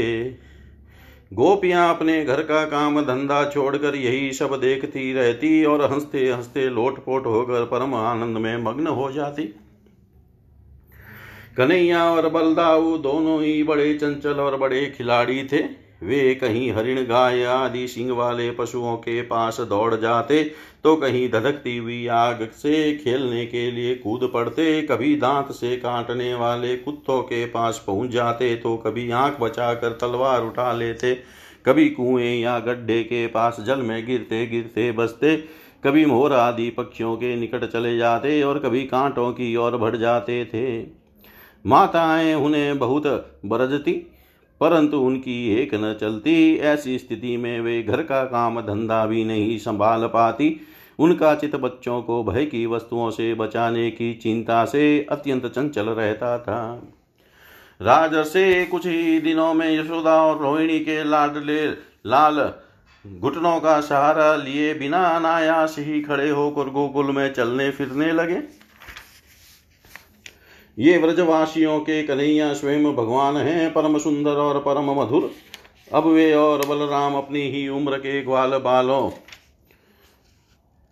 गोपियाँ 1.33 1.95
अपने 1.95 2.25
घर 2.25 2.41
का 2.41 2.65
काम 2.65 3.01
धंधा 3.01 3.49
छोड़कर 3.49 3.95
यही 3.95 4.31
सब 4.33 4.59
देखती 4.61 5.13
रहती 5.13 5.65
और 5.65 5.81
हँसते 5.93 6.31
हँसते 6.31 6.69
लोटपोट 6.69 7.25
होकर 7.25 7.65
परम 7.65 7.95
आनंद 7.95 8.37
में 8.37 8.57
मग्न 8.57 8.87
हो 8.87 9.11
जाती। 9.11 9.43
कन्हैया 11.57 12.03
और 12.11 12.29
बलदाऊ 12.29 12.97
दोनों 12.97 13.41
ही 13.43 13.63
बड़े 13.63 13.93
चंचल 13.93 14.39
और 14.39 14.57
बड़े 14.57 14.85
खिलाड़ी 14.97 15.43
थे। 15.43 15.86
वे 16.01 16.33
कहीं 16.35 16.71
हरिण 16.71 17.01
गाय 17.03 17.43
आदि 17.43 17.87
सिंह 17.87 18.11
वाले 18.13 18.49
पशुओं 18.51 18.95
के 18.97 19.21
पास 19.21 19.59
दौड़ 19.61 19.95
जाते 19.95 20.43
तो 20.83 20.95
कहीं 20.95 21.29
धधकती 21.29 21.77
हुई 21.77 22.05
आग 22.07 22.47
से 22.53 22.93
खेलने 22.97 23.45
के 23.45 23.69
लिए 23.71 23.95
कूद 23.95 24.29
पड़ते, 24.33 24.81
कभी 24.81 25.15
दांत 25.15 25.51
से 25.51 25.75
काटने 25.77 26.33
वाले 26.33 26.75
कुत्तों 26.77 27.21
के 27.21 27.45
पास 27.45 27.83
पहुँच 27.87 28.09
जाते 28.09 28.55
तो 28.55 28.75
कभी 28.77 29.09
आँख 29.11 29.39
बचाकर 29.39 29.97
तलवार 30.01 30.43
उठा 30.43 30.71
लेते, 30.73 31.13
कभी 31.65 31.89
कुएँ 31.89 32.35
या 32.35 32.59
गड्ढे 32.59 33.01
के 33.03 33.25
पास 33.27 33.57
जल 33.59 33.81
में 33.81 34.05
गिरते 34.05 34.45
गिरते 34.47 34.91
बसते, 34.91 35.35
कभी 35.83 36.05
मोर 36.05 36.33
आदि 36.33 36.69
पक्षियों 36.69 37.15
के 37.17 37.35
निकट 37.35 37.65
चले 37.65 37.97
जाते 37.97 38.41
और 38.43 38.59
कभी 38.59 38.83
कांटों 38.85 39.31
की 39.31 39.55
ओर 39.55 39.77
बढ़ 39.77 39.95
जाते 39.95 40.43
थे। 40.45 40.79
माताएँ 41.65 42.33
उन्हें 42.35 42.77
बहुत 42.79 43.07
बरजती 43.45 43.93
परंतु 44.61 44.97
उनकी 44.97 45.55
एक 45.55 45.73
न 45.73 45.97
चलती, 46.01 46.55
ऐसी 46.55 46.97
स्थिति 46.97 47.37
में 47.37 47.59
वे 47.61 47.83
घर 47.83 48.01
का 48.01 48.23
काम 48.23 48.61
धंधा 48.61 49.05
भी 49.05 49.23
नहीं 49.25 49.57
संभाल 49.57 50.05
पाती। 50.07 50.59
उनका 50.99 51.35
चित 51.35 51.55
बच्चों 51.55 52.01
को 52.01 52.23
भय 52.23 52.45
की 52.45 52.65
वस्तुओं 52.65 53.09
से 53.09 53.33
बचाने 53.33 53.91
की 53.91 54.13
चिंता 54.13 54.65
से 54.65 55.05
अत्यंत 55.11 55.45
चंचल 55.45 55.85
रहता 55.85 56.37
था। 56.39 56.83
राज 57.81 58.15
से 58.15 58.65
कुछ 58.65 58.87
ही 58.87 59.19
दिनों 59.19 59.53
में 59.53 59.79
यशोदा 59.79 60.23
और 60.23 60.41
रोहिणी 60.41 60.79
के 60.79 61.03
लाडले 61.03 61.67
लाल 62.05 62.51
घुटनों 63.05 63.59
का 63.59 63.81
सहारा 63.81 64.35
लिए 64.35 64.73
बिना 64.73 65.03
अनायास 65.07 65.75
ही 65.79 66.01
खड़े 66.01 66.29
होकर 66.29 66.69
गोकुल 66.69 67.11
में 67.11 67.33
चलने 67.33 67.69
फिरने 67.71 68.11
लगे। 68.11 68.56
ये 70.77 70.97
व्रजवासियों 70.97 71.79
के 71.79 72.01
कन्हैया 72.03 72.53
स्वयं 72.53 72.83
भगवान 72.95 73.37
हैं, 73.37 73.73
परम 73.73 73.97
सुंदर 73.97 74.31
और 74.31 74.59
परम 74.59 74.91
मधुर। 74.91 75.31
अब 75.93 76.07
वे 76.07 76.33
और 76.33 76.65
बलराम 76.65 77.15
अपनी 77.15 77.41
ही 77.41 77.67
उम्र 77.67 77.97
के 77.97 78.21
ग्वाल 78.23 78.57
बालों 78.57 79.09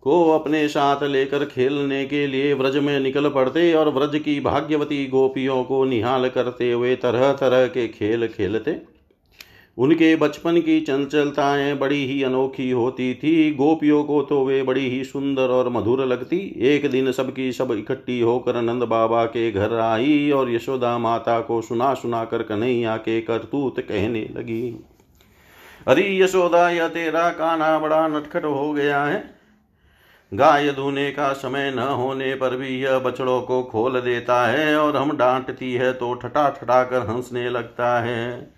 को 0.04 0.32
अपने 0.32 0.68
साथ 0.68 1.04
लेकर 1.04 1.46
खेलने 1.46 2.06
के 2.06 2.26
लिए 2.28 2.54
व्रज 2.54 2.78
में 2.78 3.00
निकल 3.00 3.30
पड़ते 3.30 3.74
और 3.74 3.90
व्रज 3.90 4.20
की 4.20 4.40
भाग्यवती 4.40 5.06
गोपियों 5.08 5.64
को 5.64 5.84
निहाल 5.86 6.30
करते 6.30 6.72
हुए 6.72 6.96
तरह 6.96 7.32
तरह 7.34 7.68
के 7.68 7.88
खेल 7.88 8.28
खेलते। 8.28 8.95
उनके 9.78 10.16
बचपन 10.16 10.60
की 10.62 10.80
चंचलताएँ 10.82 11.76
बड़ी 11.78 12.06
ही 12.06 12.22
अनोखी 12.24 12.70
होती 12.72 13.14
थी। 13.14 13.52
गोपियों 13.54 14.04
को 14.04 14.22
तो 14.22 14.44
वे 14.46 14.62
बड़ी 14.64 14.90
ही 14.90 15.04
सुंदर 15.04 15.50
और 15.50 15.70
मधुर 15.70 16.06
लगती। 16.06 16.38
एक 16.68 16.90
दिन 16.92 17.12
सबकी 17.12 17.52
सब 17.52 17.72
इकट्ठी 17.72 18.20
होकर 18.20 18.62
नंद 18.62 18.84
बाबा 18.84 19.26
के 19.26 19.52
घर 19.52 19.74
आई 19.74 20.32
और 20.32 20.52
यशोदा 20.52 20.98
माता 20.98 21.40
को 21.40 21.62
सुना 21.62 21.94
सुना 21.94 22.24
कर 22.26 22.44
कन्हैया 22.44 22.98
के 22.98 23.22
करतूत 23.22 23.80
कहने 23.80 24.28
लगी। 24.38 24.64
अरे 25.88 26.18
यशोदा 26.20 26.70
या 26.70 26.88
तेरा 26.88 27.30
काना 27.30 27.78
बड़ा 27.80 28.08
नटखट 28.08 28.46
हो 28.46 28.72
गया 28.74 29.04
है। 29.04 29.24
गाय 30.32 30.70
धोने 30.70 31.12
का 31.12 31.32
समय 31.34 31.72
न 31.72 31.80
होने 31.80 32.34
पर 32.36 32.56
भी 32.58 32.68
यह 32.68 33.00
बछड़ों 33.00 33.42
को 33.42 33.64
खोल 33.64 34.00
देता 34.02 34.46
है 34.48 34.76
और 34.78 34.98
हम 34.98 35.18
डांटती 35.18 35.74
है 35.74 35.94
तो 35.94 36.14
ठटा 36.14 36.50
ठटा 36.50 36.84
कर 36.84 37.08
हंसने 37.08 37.50
लगता 37.50 38.00
है। 38.00 38.55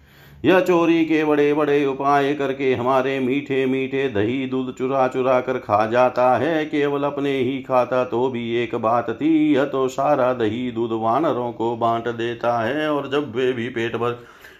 यह 0.48 0.60
चोरी 0.60 1.04
के 1.06 1.24
बड़े 1.26 1.54
बड़े 1.54 1.86
उपाय 1.86 2.34
करके 2.34 2.74
हमारे 2.74 3.20
मीठे 3.20 3.66
मीठे 3.66 4.08
दही 4.10 4.46
दूध 4.46 4.74
चुरा 4.76 5.08
चुरा 5.08 5.40
कर 5.42 5.58
खा 5.58 5.86
जाता 5.86 6.36
है, 6.38 6.66
केवल 6.66 7.04
अपने 7.04 7.32
ही 7.32 7.58
खाता 7.62 8.04
तो 8.04 8.28
भी 8.30 8.44
एक 8.56 8.76
बात 8.76 9.10
थी 9.12 9.32
यह 9.54 9.66
तो 9.66 9.88
सारा 9.88 10.32
दही 10.34 10.70
दूध 10.72 10.92
वानरों 10.94 11.52
को 11.54 11.76
बांट 11.78 12.08
देता 12.08 12.58
है, 12.60 12.90
और 12.92 13.10
जब 13.10 13.36
वे 13.36 13.52
भी 13.54 13.68
पेट 13.70 13.96
भर 13.96 14.12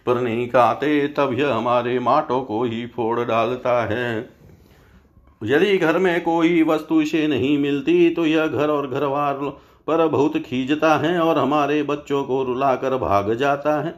पर 0.06 0.20
नहीं 0.22 0.48
खाते, 0.48 1.08
तब 1.10 1.34
यह 1.34 1.54
हमारे 1.54 1.98
माटों 2.00 2.42
को 2.42 2.64
ही 2.64 2.86
फोड़ 2.88 3.20
डालता 3.20 3.84
है। 3.86 4.18
यदि 5.42 5.78
घर 5.78 5.98
में 5.98 6.22
कोई 6.22 6.62
वस्तु 6.64 7.00
इसे 7.02 7.26
नहीं 7.28 7.58
मिलती 7.58 8.10
तो 8.10 8.26
यह 8.26 8.48
घर 8.48 8.70
और 8.70 8.88
घरवार 8.90 9.34
पर 9.88 10.08
बहुत 10.08 10.38
खींचता 10.40 10.96
है, 10.98 11.20
और 11.20 11.38
हमारे 11.38 11.82
बच्चों 11.84 12.24
को 12.24 12.44
रुलाकर 12.44 12.98
भाग 12.98 13.34
जाता 13.36 13.80
है। 13.82 13.96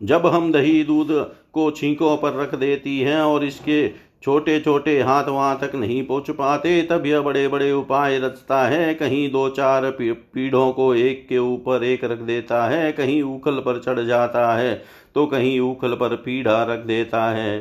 जब 0.00 0.26
हम 0.26 0.50
दही 0.52 0.82
दूध 0.84 1.08
को 1.52 1.70
छींकों 1.70 2.16
पर 2.16 2.34
रख 2.34 2.54
देती 2.54 2.98
हैं 3.00 3.20
और 3.20 3.44
इसके 3.44 3.88
छोटे 4.22 4.58
छोटे 4.60 5.00
हाथ 5.02 5.24
वहाँ 5.24 5.58
तक 5.60 5.74
नहीं 5.74 6.02
पहुँच 6.06 6.30
पाते, 6.30 6.80
तब 6.82 7.06
यह 7.06 7.20
बड़े 7.20 7.46
बड़े 7.48 7.70
उपाय 7.72 8.18
रचता 8.18 8.62
है। 8.64 8.94
कहीं 8.94 9.30
दो 9.30 9.48
चार 9.48 9.90
पीढ़ों 9.92 10.70
को 10.72 10.94
एक 10.94 11.26
के 11.28 11.38
ऊपर 11.38 11.84
एक 11.84 12.04
रख 12.04 12.18
देता 12.20 12.64
है, 12.66 12.90
कहीं 12.92 13.22
उखल 13.22 13.58
पर 13.58 13.80
चढ़ 13.80 14.00
जाता 14.00 14.54
है 14.54 14.74
तो 15.14 15.26
कहीं 15.26 15.58
उखल 15.60 15.94
पर 15.94 16.16
पीढ़ा 16.16 16.62
रख 16.64 16.84
देता 16.86 17.24
है। 17.30 17.58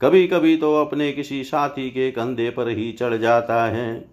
कभी 0.00 0.26
कभी 0.26 0.56
तो 0.56 0.74
अपने 0.76 1.12
किसी 1.12 1.42
साथी 1.44 1.88
के 1.90 2.10
कंधे 2.10 2.50
पर 2.50 2.68
ही 2.68 2.90
चढ़ 2.92 3.16
जाता 3.16 3.64
है। 3.66 4.04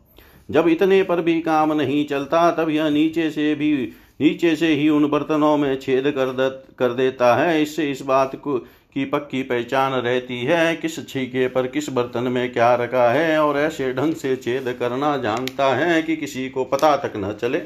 जब 0.52 0.68
इतने 0.68 1.02
पर 1.04 1.22
भी 1.22 1.40
काम 1.42 1.74
नहीं 1.74 2.06
चलता, 2.06 2.50
तब 2.52 2.70
यह 2.70 2.90
नीचे 2.90 3.30
से 3.32 3.54
भी 3.56 3.92
नीचे 4.21 4.56
से 4.56 4.67
ही 4.67 4.89
उन 4.89 5.10
बर्तनों 5.10 5.58
में 5.58 5.80
छेद 5.80 6.04
कर 6.08 6.65
कर 6.80 6.93
देता 6.93 7.36
है। 7.36 7.62
इससे 7.62 7.91
इस 7.91 8.02
बात 8.02 8.36
को, 8.36 8.58
की 8.93 9.06
पक्की 9.06 9.43
पहचान 9.43 9.93
रहती 9.93 10.39
है, 10.39 10.76
किस 10.76 11.10
छीके 11.10 11.47
पर 11.47 11.67
किस 11.67 11.89
बर्तन 11.89 12.23
में 12.23 12.54
क्या 12.54 12.76
रखा 12.76 13.12
है, 13.12 13.39
और 13.39 13.58
ऐसे 13.58 13.93
ढंग 13.93 14.15
से 14.15 14.36
छेद 14.36 14.76
करना 14.80 15.17
जानता 15.17 15.76
है 15.76 16.02
कि 16.02 16.15
किसी 16.15 16.49
को 16.49 16.63
पता 16.63 16.97
तक 16.97 17.13
न 17.17 17.38
चले। 17.41 17.62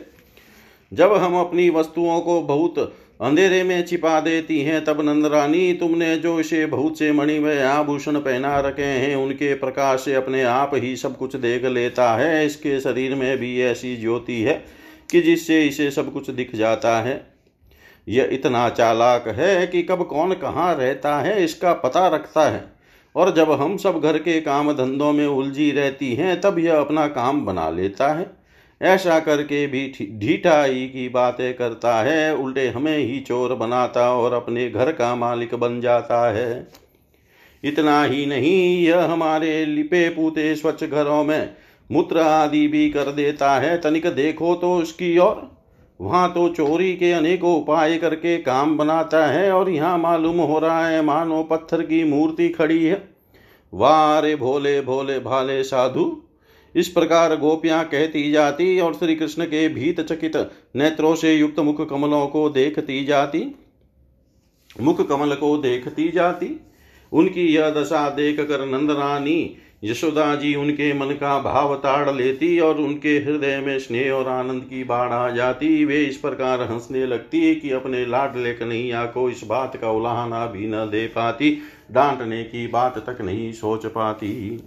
जब 0.94 1.14
हम 1.14 1.36
अपनी 1.36 1.70
वस्तुओं 1.70 2.20
को 2.20 2.42
बहुत 2.42 2.94
अंधेरे 3.22 3.64
में 3.64 3.86
छिपा 3.86 4.20
देती 4.20 4.62
हैं, 4.62 4.86
तब 4.86 5.02
नंदरानी, 5.02 5.74
तुमने 5.74 6.18
जो 6.18 6.40
इसे 6.40 6.66
बहुत 6.66 7.00
से 7.00 7.12
मणि 7.12 7.40
मणिमय 7.40 7.62
आभूषण 7.62 8.16
पहना 8.16 8.60
रखे 8.60 8.84
हैं, 8.84 9.16
उनके 9.16 9.54
प्रकाश 9.54 10.00
से 10.00 10.14
अपने 10.14 10.44
आप 10.44 10.72
ही 10.74 10.96
सब 10.96 11.18
कुछ 11.18 11.36
देख 11.36 11.66
लेता 11.66 12.16
है। 12.16 12.46
इसके 12.46 12.80
शरीर 12.80 13.16
में 13.16 13.38
भी 13.38 13.62
ऐसी 13.62 13.98
ज्योति 13.98 14.42
है। 14.42 14.66
कि 15.12 15.22
जिससे 15.22 15.66
इसे 15.66 15.92
सब 15.92 16.14
कुछ 16.14 16.30
दिख 16.30 16.56
जाता 16.56 17.02
है। 17.02 17.28
यह 18.08 18.30
इतना 18.32 18.70
चालाक 18.70 19.28
है 19.28 19.68
कि 19.68 19.84
कब 19.84 20.08
कौन 20.08 20.34
कहाँ 20.34 20.76
रहता 20.76 21.20
है, 21.20 21.44
इसका 21.44 21.74
पता 21.74 22.08
रखता 22.08 22.50
है। 22.50 22.78
और 23.16 23.34
जब 23.34 23.52
हम 23.52 23.78
सब 23.78 24.00
घर 24.00 24.18
के 24.18 24.42
काम 24.42 24.74
धंधों 24.74 25.14
में 25.14 25.28
उलझी 25.28 25.72
रहती 25.72 26.14
हैं, 26.14 26.42
तब 26.42 26.60
यह 26.60 26.76
अपना 26.76 27.08
काम 27.08 27.46
बना 27.46 27.70
लेता 27.70 28.14
है। 28.14 28.38
ऐसा 28.82 29.20
करके 29.20 29.68
भी 29.68 29.94
ढीठाई 30.02 30.86
की 30.88 31.10
बातें 31.10 31.54
करता 31.54 32.02
है, 32.04 32.36
उल्टे 32.36 32.68
हमें 32.68 32.98
ही 32.98 33.20
चोर 33.20 33.56
बनाता 33.56 34.14
और 34.14 34.34
अपने 34.34 34.70
घर 34.70 34.92
का 34.92 35.16
मालिक 35.16 35.56
बन 35.56 35.82
जाता 35.82 36.32
है। 36.32 36.68
इतना 37.64 38.04
ही 38.04 38.26
नहीं, 38.26 38.84
यह 38.84 39.00
हमारे 39.00 39.66
लिपे 39.66 40.10
पूते 40.10 40.56
स्वच्छ 40.56 40.84
घरों 40.84 41.24
में 41.24 41.56
मूत्र 41.90 42.20
आदि 42.20 42.68
भी 42.68 42.90
कर 42.90 43.12
देता 43.12 43.52
है, 43.60 43.78
तनिक 43.78 44.08
देखो 44.08 44.54
तो 44.56 44.74
उसकी 44.76 45.18
ओर। 45.18 45.42
वहाँ 46.00 46.32
तो 46.34 46.48
चोरी 46.50 46.96
के 46.96 47.12
अनेकों 47.12 47.56
उपाय 47.56 47.98
करके 47.98 48.38
काम 48.38 48.78
बनाता 48.78 49.26
है 49.28 49.52
और 49.52 49.70
यहाँ 49.70 49.98
मालूम 49.98 50.40
हो 50.40 50.60
रहा 50.60 50.88
है 50.88 51.02
मानो 51.02 51.42
पत्थर 51.44 51.82
की 51.82 52.04
मूर्ति 52.04 52.50
खड़ी 52.50 52.84
है। 52.86 53.02
वारे 53.74 54.36
भोले 54.36 54.80
भोले 54.82 55.20
भाले 55.20 55.64
साधु, 55.64 56.06
इस 56.76 56.88
प्रकार 56.88 57.36
गोपियाँ 57.36 57.84
कहती 57.86 58.32
जाती 58.32 58.80
और 58.80 58.94
श्री 58.94 59.16
कृष्ण 59.16 59.46
के 59.46 59.68
भीत 59.70 60.02
चकित 60.02 60.36
नेत्रों 60.76 61.16
से 61.16 61.34
युक्त 61.34 61.60
मुख 61.60 61.88
कमलों 61.90 62.26
को 62.28 62.50
देखती 62.50 63.04
जाती। 63.06 63.46
मुख 64.82 65.08
कमल 65.10 65.34
को 65.36 65.56
देखती 65.58 66.10
जाती। 66.10 66.60
उनकी 67.12 67.46
यह 67.46 67.70
दशा 67.72 68.10
देख 68.10 68.40
कर 68.42 68.66
नंदरानी 68.66 69.58
यशोदा 69.84 70.36
जी 70.36 70.54
उनके 70.56 70.94
मन 70.94 71.14
का 71.14 71.38
भाव 71.40 71.76
ताड़ 71.76 72.10
लेती 72.12 72.60
और 72.60 72.78
उनके 72.78 73.10
हृदय 73.18 73.58
में 73.60 73.78
स्नेह 73.80 74.12
और 74.12 74.28
आनंद 74.28 74.64
की 74.64 74.84
बाढ़ 74.84 75.12
आ 75.14 75.30
जाती। 75.30 75.84
वे 75.86 76.04
इस 76.04 76.18
प्रकार 76.18 76.62
हंसने 76.62 77.06
लगती 77.06 77.56
कि 77.56 77.72
अपने 77.72 78.06
लाडले 78.06 78.54
कन्हैया 78.54 79.06
को 79.06 79.30
इस 79.30 79.44
बात 79.44 79.78
का 79.78 79.92
उलाहना 79.92 80.46
भी 80.46 80.68
न 80.68 80.90
दे 80.90 81.06
पाती, 81.08 81.52
डांटने 81.92 82.44
की 82.44 82.68
बात 82.68 82.98
तक 83.10 83.22
नहीं 83.22 83.52
सोच 83.54 83.86
पाती। 83.86 84.60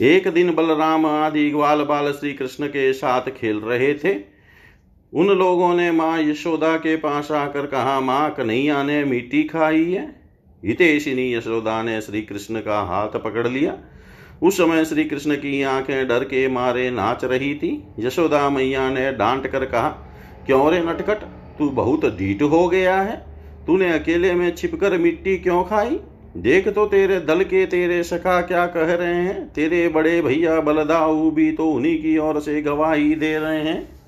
एक 0.00 0.28
दिन 0.28 0.54
बलराम 0.54 1.06
आदि 1.06 1.50
ग्वाल 1.50 1.82
बाल 1.82 2.12
श्री 2.12 2.32
कृष्ण 2.32 2.66
के 2.66 2.92
साथ 2.92 3.30
खेल 3.30 3.58
रहे 3.60 3.94
थे। 3.94 4.31
उन 5.14 5.26
लोगों 5.26 5.74
ने 5.74 5.90
माँ 5.90 6.22
यशोदा 6.22 6.76
के 6.76 6.96
पास 6.96 7.32
आकर 7.32 7.66
कहा, 7.66 8.00
माँ, 8.00 8.30
कन्हैया 8.30 8.82
ने 8.82 9.04
मिट्टी 9.04 9.42
खाई 9.42 9.84
है? 9.84 10.20
हितेशिनी 10.64 11.34
यशोदा 11.34 11.82
ने 11.82 12.00
श्री 12.00 12.22
कृष्ण 12.22 12.60
का 12.60 12.80
हाथ 12.80 13.08
पकड़ 13.08 13.48
लिया। 13.48 13.78
उस 14.42 14.56
समय 14.56 14.84
श्री 14.84 15.04
कृष्ण 15.04 15.34
की 15.34 15.62
आँखें 15.62 16.08
डर 16.08 16.24
के 16.24 16.48
मारे 16.48 16.90
नाच 16.90 17.24
रही 17.24 17.54
थी। 17.54 17.84
यशोदा 17.98 18.50
मैया 18.50 18.90
ने 18.90 19.12
डांट 19.12 19.46
कर 19.46 19.64
कहा, 19.64 19.88
क्यों 20.46 20.70
रे 20.70 20.80
नटखट? 20.80 21.22
तू 21.58 21.70
बहुत 21.70 22.04
ढीठ 22.18 22.42
हो 22.42 22.68
गया 22.68 23.00
है। 23.02 23.16
तूने 23.66 23.92
अकेले 23.92 24.34
में 24.34 24.54
छिपकर 24.56 24.98
मिट्टी 24.98 25.36
क्यों 25.38 25.64
खाई? 25.64 26.00
देख 26.36 26.68
तो 26.68 26.86
तेरे 26.86 27.20
दल 27.20 27.42
के 27.42 27.66
तेरे 27.66 28.02
सखा 28.02 28.40
क्या 28.40 28.66
कह 28.66 28.94
रहे 28.94 29.14
हैं। 29.14 29.52
तेरे 29.52 29.88
बड़े 29.88 30.22
भैया 30.22 30.60
बलदाऊ 30.60 31.30
भी 31.30 31.52
तो 31.52 31.70
उन्हीं 31.70 32.02
की 32.02 32.18
ओर 32.18 32.40
से 32.40 32.62
गवाही 32.62 33.14
दे 33.14 33.38
रहे 33.38 33.60
हैं। 33.60 34.01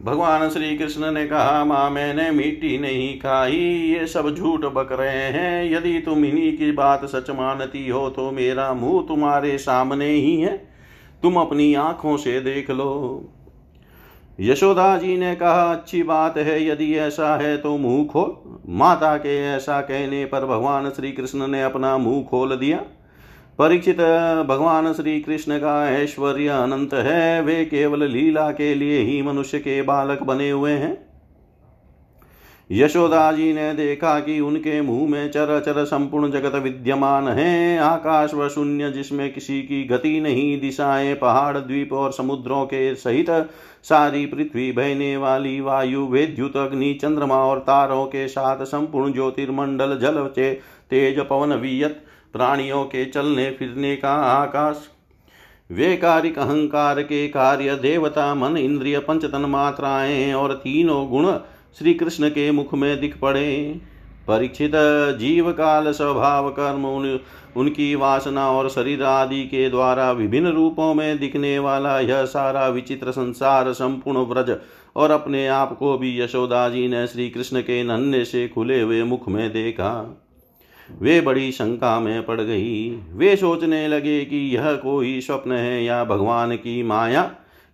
भगवान 0.00 0.48
श्री 0.50 0.76
कृष्ण 0.76 1.12
ने 1.12 1.26
कहा, 1.26 1.64
माँ, 1.64 1.90
मैंने 1.90 2.30
मिट्टी 2.30 2.78
नहीं 2.78 3.18
खाई। 3.18 3.56
ये 3.92 4.06
सब 4.06 4.34
झूठ 4.34 4.64
बक 4.64 4.92
रहे 4.92 5.22
हैं। 5.22 5.72
यदि 5.72 5.98
तुम 5.98 6.24
इन्हीं 6.24 6.56
की 6.56 6.72
बात 6.72 7.04
सच 7.04 7.30
मानती 7.30 7.88
हो 7.88 8.10
तो 8.10 8.30
मेरा 8.30 8.72
मुँह 8.74 9.04
तुम्हारे 9.08 9.58
सामने 9.58 10.08
ही 10.08 10.40
है। 10.40 10.56
तुम 11.22 11.36
अपनी 11.36 11.74
आँखों 11.74 12.16
से 12.16 12.40
देख 12.40 12.70
लो। 12.70 13.24
यशोदा 14.40 14.96
जी 14.98 15.16
ने 15.16 15.34
कहा, 15.34 15.72
अच्छी 15.72 16.02
बात 16.02 16.36
है, 16.38 16.66
यदि 16.66 16.94
ऐसा 16.94 17.36
है 17.36 17.56
तो 17.56 17.76
मुँह 17.76 18.06
खोल। 18.06 18.58
माता 18.68 19.16
के 19.16 19.46
ऐसा 19.46 19.80
कहने 19.80 20.24
पर 20.24 20.46
भगवान 20.46 20.90
श्री 20.90 21.12
कृष्ण 21.12 21.46
ने 21.46 21.62
अपना 21.62 21.98
मुँह 21.98 22.22
खोल 22.22 22.56
दिया। 22.56 22.84
परीक्षित 23.58 23.96
भगवान 24.48 24.92
श्री 24.92 25.20
कृष्ण 25.20 25.58
का 25.58 25.90
ऐश्वर्य 25.90 26.48
अनंत 26.48 26.94
है, 26.94 27.42
वे 27.42 27.64
केवल 27.64 28.04
लीला 28.04 28.50
के 28.50 28.74
लिए 28.74 28.98
ही 28.98 29.22
मनुष्य 29.22 29.58
के 29.58 29.82
बालक 29.82 30.22
बने 30.22 30.50
हुए 30.50 30.72
हैं। 30.72 31.06
यशोदा 32.70 33.32
जी 33.32 33.52
ने 33.52 33.74
देखा 33.74 34.20
कि 34.20 34.40
उनके 34.40 34.80
मुँह 34.80 35.10
में 35.10 35.30
चर 35.30 35.60
चर 35.60 35.84
संपूर्ण 35.84 36.30
जगत 36.30 36.54
विद्यमान 36.54 37.28
है, 37.28 37.78
आकाश 37.78 38.34
व 38.34 38.48
शून्य 38.48 38.90
जिसमें 38.90 39.32
किसी 39.32 39.62
की 39.62 39.84
गति 39.84 40.20
नहीं, 40.20 40.60
दिशाएँ 40.60 41.14
पहाड़, 41.14 41.58
द्वीप 41.58 41.92
और 41.92 42.12
समुद्रों 42.12 42.64
के 42.64 42.94
सहित 42.94 43.30
सारी 43.82 44.26
पृथ्वी, 44.26 44.72
बहने 44.72 45.16
वाली 45.16 45.60
वायु, 45.60 46.06
वेद्युत, 46.06 46.56
अग्नि, 46.56 46.94
चंद्रमा 46.94 47.38
और 47.38 47.58
तारों 47.58 48.06
के 48.06 48.28
साथ 48.28 48.64
संपूर्ण 48.64 49.12
ज्योतिर्मंडल, 49.12 49.98
जल, 49.98 50.26
चे, 50.36 50.52
तेज, 50.90 51.20
पवन, 51.20 51.52
वियत 51.52 52.05
प्राणियों 52.36 52.84
के 52.84 53.04
चलने 53.04 53.50
फिरने 53.50 53.96
का 53.96 54.12
आकाश। 54.12 54.88
वैकारिक 55.70 56.38
अहंकार 56.38 57.02
के 57.02 57.28
कार्य 57.28 57.74
देवता 57.76 58.34
मन 58.34 58.56
इंद्रिय 58.56 58.98
पंचतन 58.98 59.40
मात्राएँ 59.40 60.32
और 60.32 60.52
तीनों 60.54 61.08
गुण 61.08 61.32
श्री 61.78 61.94
कृष्ण 61.94 62.28
के 62.28 62.50
मुख 62.50 62.74
में 62.74 63.00
दिख 63.00 63.18
पड़े। 63.18 63.80
परीक्षित 64.28 64.72
जीव 65.18 65.50
काल 65.52 65.90
स्वभाव 65.92 66.48
कर्म 66.50 66.86
उन, 66.86 67.20
उनकी 67.56 67.94
वासना 67.94 68.50
और 68.50 68.68
शरीर 68.68 69.02
आदि 69.02 69.42
के 69.44 69.68
द्वारा 69.70 70.10
विभिन्न 70.12 70.48
रूपों 70.48 70.94
में 70.94 71.18
दिखने 71.18 71.58
वाला 71.58 71.98
यह 72.00 72.24
सारा 72.24 72.66
विचित्र 72.68 73.10
संसार 73.10 73.72
संपूर्ण 73.72 74.18
व्रज 74.18 74.56
और 74.96 75.10
अपने 75.10 75.46
आप 75.48 75.76
को 75.78 75.98
भी 75.98 76.20
यशोदा 76.20 76.68
जी 76.68 76.88
ने 76.88 77.06
श्री 77.06 77.30
कृष्ण 77.30 77.60
के 77.60 77.82
नन्हे 77.82 78.24
से 78.24 78.48
खुले 78.48 78.80
हुए 78.80 79.02
मुख 79.02 79.28
में 79.28 79.52
देखा। 79.52 79.92
वे 80.90 81.20
बड़ी 81.20 81.50
शंका 81.52 81.98
में 82.00 82.24
पड़ 82.26 82.40
गई। 82.40 82.90
वे 83.12 83.36
सोचने 83.36 83.86
लगे 83.88 84.24
कि 84.24 84.36
यह 84.56 84.72
कोई 84.74 85.20
स्वप्न 85.20 85.52
है 85.52 85.84
या 85.84 86.04
भगवान 86.04 86.56
की 86.56 86.82
माया? 86.82 87.22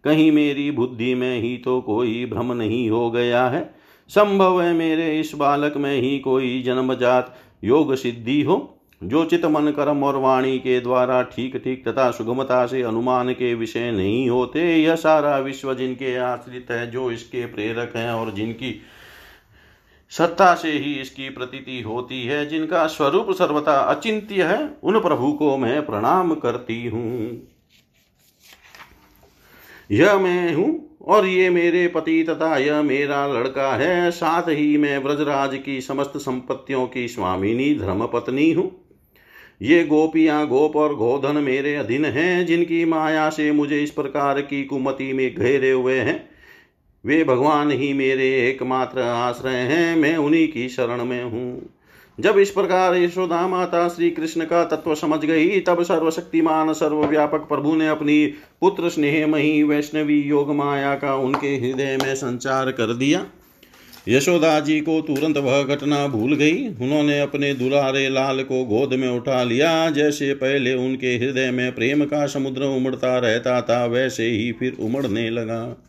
कहीं 0.05 0.31
मेरी 0.33 0.71
बुद्धि 0.71 1.15
में 1.15 1.41
ही 1.41 1.57
तो 1.57 1.81
कोई 1.81 2.25
भ्रम 2.27 2.53
नहीं 2.53 2.91
हो 2.91 3.11
गया 3.11 3.47
है। 3.47 3.75
संभव 4.11 4.63
है 4.63 4.73
मेरे 4.73 5.21
इस 5.21 5.33
बालक 5.35 5.77
में 5.77 6.01
ही 6.01 6.19
कोई 6.19 6.63
जन्मजात 6.63 7.37
योग 7.65 7.95
सिद्धि 7.95 8.43
हो, 8.43 8.79
जो 9.03 9.25
चित 9.25 9.45
मन 9.45 9.71
कर्म 9.71 10.05
और 10.05 10.17
वाणी 10.17 10.59
के 10.59 10.81
द्वारा 10.81 11.23
ठीक 11.23 11.57
ठीक 11.57 11.89
तथा 11.89 12.11
सुगमता 12.11 12.67
से 12.67 12.83
अनुमान 12.83 13.33
के 13.33 13.55
विषय 13.55 13.91
नहीं 13.91 14.29
होते। 14.31 14.63
यह 14.77 14.95
सारा 14.95 15.37
विश्व 15.39 15.75
जिनके 15.75 16.17
आश्रित 16.17 16.71
है, 16.71 16.91
जो 16.91 17.11
इसके 17.11 17.47
प्रेरक 17.47 17.93
हैं 17.97 18.11
और 18.11 18.33
जिनकी 18.33 18.81
सत्ता 20.13 20.55
से 20.55 20.71
ही 20.71 20.93
इसकी 20.95 21.29
प्रतीति 21.29 21.81
होती 21.81 22.23
है, 22.23 22.47
जिनका 22.47 22.87
स्वरूप 22.87 23.31
सर्वथा 23.31 23.79
अचिंत्य 23.81 24.43
है, 24.43 24.69
उन 24.83 25.01
प्रभु 25.01 25.33
को 25.33 25.57
मैं 25.57 25.87
प्रणाम 25.87 26.35
करती 26.35 26.87
हूँ। 26.87 27.49
यह 29.91 30.19
मैं 30.19 30.55
हूँ 30.55 30.99
और 31.03 31.27
ये 31.27 31.49
मेरे 31.51 31.87
पति 31.89 32.23
तथा 32.23 32.57
यह 32.57 32.83
मेरा 32.83 33.27
लड़का 33.27 33.75
है, 33.77 34.11
साथ 34.11 34.43
ही 34.43 34.77
मैं 34.77 34.99
व्रजराज 34.99 35.57
की 35.65 35.81
समस्त 35.81 36.13
संपत्तियों 36.17 36.87
की 36.87 37.09
स्वामिनी 37.09 37.75
धर्म 37.75 38.07
पत्नी 38.07 38.53
हूँ। 38.53 38.71
ये 39.63 39.85
गोपियाँ, 39.85 40.47
गोप 40.47 40.77
और 40.77 40.95
गोधन 40.95 41.37
मेरे 41.37 41.75
अधीन 41.75 42.05
हैं, 42.05 42.47
जिनकी 42.47 42.85
माया 42.85 43.31
से 43.31 43.51
मुझे 43.53 43.83
इस 43.83 43.91
प्रकार 43.91 44.41
की 44.41 44.65
कुमति 44.65 45.13
में 45.13 45.35
घेरे 45.35 45.71
हुए 45.71 45.99
हैं। 45.99 46.32
वे 47.07 47.25
भगवान 47.25 47.71
ही 47.71 47.93
मेरे 47.93 48.49
एकमात्र 48.49 49.01
आश्रय 49.01 49.53
हैं, 49.53 49.97
मैं 49.97 50.17
उन्हीं 50.17 50.49
की 50.49 50.69
शरण 50.69 51.05
में 51.05 51.25
हूँ। 51.25 51.75
जब 52.21 52.39
इस 52.39 52.51
प्रकार 52.51 52.97
यशोदा 52.97 53.49
माता 53.49 53.89
श्री 53.89 54.11
कृष्ण 54.11 54.45
का 54.45 54.65
तत्व 54.65 54.95
समझ 54.95 55.25
गई, 55.25 55.61
तब 55.61 55.83
सर्वशक्तिमान, 55.83 56.73
सर्वव्यापक 56.73 57.39
प्रभु 57.39 57.75
ने 57.75 57.89
अपनी 57.89 58.27
पुत्र 58.61 58.89
स्नेहमयी 58.89 59.63
वैष्णवी 59.63 60.21
योग 60.21 60.55
माया 60.55 60.95
का 60.95 61.15
उनके 61.15 61.49
हृदय 61.49 61.99
में 62.03 62.15
संचार 62.15 62.71
कर 62.71 62.95
दिया। 62.95 63.27
यशोदा 64.09 64.61
जी 64.61 64.81
को 64.81 65.01
तुरंत 65.01 65.37
वह 65.37 65.63
घटना 65.63 66.07
भूल 66.07 66.35
गई। 66.35 66.69
उन्होंने 66.69 67.21
अपने 67.21 67.55
दुलारे 67.55 68.09
लाल 68.09 68.43
को 68.43 68.65
गोद 68.65 68.95
में 68.95 69.09
उठा 69.09 69.43
लिया। 69.43 69.91
जैसे 69.91 70.35
पहले 70.35 70.75
उनके 70.75 71.17
हृदय 71.17 71.51
में 71.51 71.75
प्रेम 71.75 72.05
का 72.05 72.27
समुद्र 72.27 72.63
उमड़ता 72.63 73.19
रहता 73.19 73.61
था, 73.63 73.87
वैसे 73.87 74.25
ही 74.25 74.53
फिर 74.53 74.77
उमड़ने 74.81 75.31
लगा। 75.31 75.83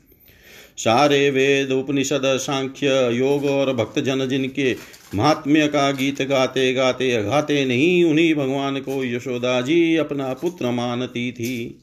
सारे 0.77 1.29
वेद 1.29 1.71
उपनिषद 1.71 2.21
सांख्य 2.25 3.09
योग 3.13 3.45
और 3.45 3.73
भक्तजन 3.73 4.27
जिनके 4.27 4.75
महात्म्य 5.15 5.67
का 5.67 5.91
गीत 5.91 6.21
गाते 6.21 6.73
गाते 6.73 7.23
गाते 7.23 7.65
नहीं, 7.65 8.05
उन्हीं 8.05 8.35
भगवान 8.35 8.77
को 8.77 9.03
यशोदा 9.03 9.61
जी 9.61 9.95
अपना 9.95 10.33
पुत्र 10.33 10.71
मानती 10.71 11.31
थी। 11.31 11.79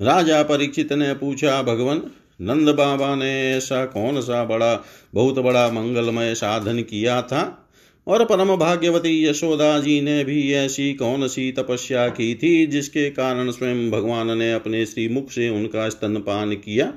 राजा 0.00 0.42
परीक्षित 0.42 0.92
ने 0.92 1.14
पूछा, 1.14 1.62
भगवान, 1.62 2.02
नंद 2.40 2.68
बाबा 2.68 3.14
ने 3.14 3.56
ऐसा 3.56 3.84
कौन 3.84 4.20
सा 4.20 4.44
बड़ा, 4.44 4.84
बहुत 5.14 5.38
बड़ा 5.38 5.68
मंगलमय 5.68 6.34
साधन 6.34 6.80
किया 6.80 7.22
था? 7.22 7.58
और 8.06 8.24
परम 8.24 8.56
भाग्यवती 8.56 9.26
यशोदा 9.26 9.78
जी 9.80 10.00
ने 10.00 10.24
भी 10.24 10.52
ऐसी 10.52 10.94
कौन 10.94 11.28
सी 11.28 11.52
तपस्या 11.52 12.08
की 12.08 12.34
थी 12.34 12.66
जिसके 12.66 13.10
कारण 13.10 13.50
स्वयं 13.50 13.90
भगवान 13.90 14.38
ने 14.38 14.52
अपने 14.52 14.86
श्री 14.86 15.08
मुख 15.08 15.30
से 15.30 15.48
उनका 15.48 15.88
स्तनपान 15.88 16.52
किया? 16.52 16.92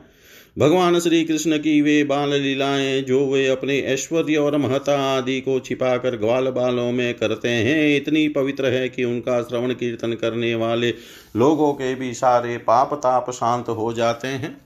भगवान 0.60 1.00
श्री 1.00 1.24
कृष्ण 1.26 1.58
की 1.58 1.82
वे 1.82 2.04
बाल 2.04 2.34
लीलाएँ 2.34 3.02
जो 3.02 3.32
वे 3.32 3.48
अपने 3.48 3.80
ऐश्वर्य 3.80 4.36
और 4.36 4.58
महता 4.58 5.18
आदि 5.18 5.41
को 5.41 5.60
छिपाकर 5.60 6.18
ग्वाल 6.18 6.48
बालों 6.48 6.91
में 6.91 7.13
करते 7.13 7.50
हैं, 7.50 7.98
इतनी 7.98 8.28
पवित्र 8.28 8.65
है 8.65 8.89
कि 8.89 9.04
उनका 9.04 9.41
श्रवण 9.41 9.74
कीर्तन 9.74 10.13
करने 10.13 10.56
वाले 10.56 10.94
लोगों 11.36 11.74
के 11.74 11.96
भी 11.96 12.13
सारे 12.13 12.58
पाप 12.58 12.94
ताप 12.94 13.32
शांत 13.32 13.70
हो 13.70 13.94
जाते 13.94 14.28
हैं। 14.28 14.62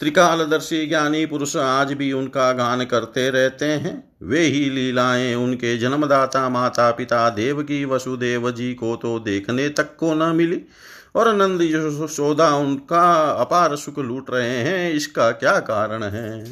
त्रिकालदर्शी 0.00 0.86
ज्ञानी 0.86 1.26
पुरुष 1.26 1.56
आज 1.56 1.92
भी 1.92 2.12
उनका 2.12 2.52
गान 2.52 2.84
करते 2.84 3.30
रहते 3.30 3.64
हैं। 3.64 4.12
वे 4.22 4.40
ही 4.40 4.70
लीलाएँ 4.70 5.34
उनके 5.34 5.78
जन्मदाता 5.78 6.48
माता 6.48 6.90
पिता 6.90 7.30
देव 7.30 7.62
की 7.62 7.84
वसुदेव 7.84 8.50
जी 8.50 8.74
को 8.74 8.96
तो 8.96 9.18
देखने 9.18 9.68
तक 9.68 9.96
को 9.96 10.14
न 10.14 10.36
मिली। 10.36 10.62
और 11.14 11.34
नंद 11.34 11.62
यशोदा 11.62 12.56
उनका 12.56 13.30
अपार 13.30 13.76
सुख 13.76 13.98
लूट 13.98 14.30
रहे 14.30 14.56
हैं, 14.56 14.92
इसका 14.92 15.30
क्या 15.30 15.58
कारण 15.60 16.02
है? 16.02 16.44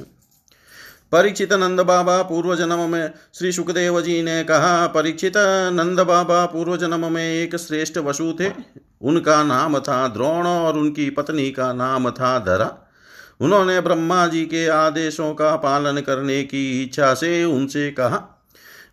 परीक्षित 1.12 1.53
नंद 1.53 1.81
बाबा 1.81 2.23
पूर्व 2.23 2.57
जन्म 2.57 2.90
में 2.90 3.12
श्री 3.35 3.53
सुखदेव 3.53 4.01
जी 4.01 4.23
ने 4.23 4.44
कहा, 4.44 4.87
परीक्षित 4.87 5.33
नंद 5.73 6.01
बाबा 6.01 6.47
पूर्व 6.47 6.77
जन्म 6.77 7.12
में 7.12 7.35
एक 7.35 7.57
श्रेष्ठ 7.57 7.99
वसु 7.99 8.33
थे। 8.40 8.51
उनका 9.03 9.42
नाम 9.42 9.79
था 9.79 10.09
द्रोण 10.09 10.47
और 10.47 10.79
उनकी 10.79 11.11
पत्नी 11.11 11.51
का 11.51 11.73
नाम 11.73 12.11
था 12.11 12.38
धरा। 12.38 12.88
उन्होंने 13.40 13.81
ब्रह्मा 13.81 14.27
जी 14.27 14.44
के 14.44 14.66
आदेशों 14.68 15.35
का 15.35 15.57
पालन 15.57 16.01
करने 16.01 16.42
की 16.42 16.83
इच्छा 16.83 17.14
से 17.14 17.44
उनसे 17.44 17.90
कहा 17.90 18.38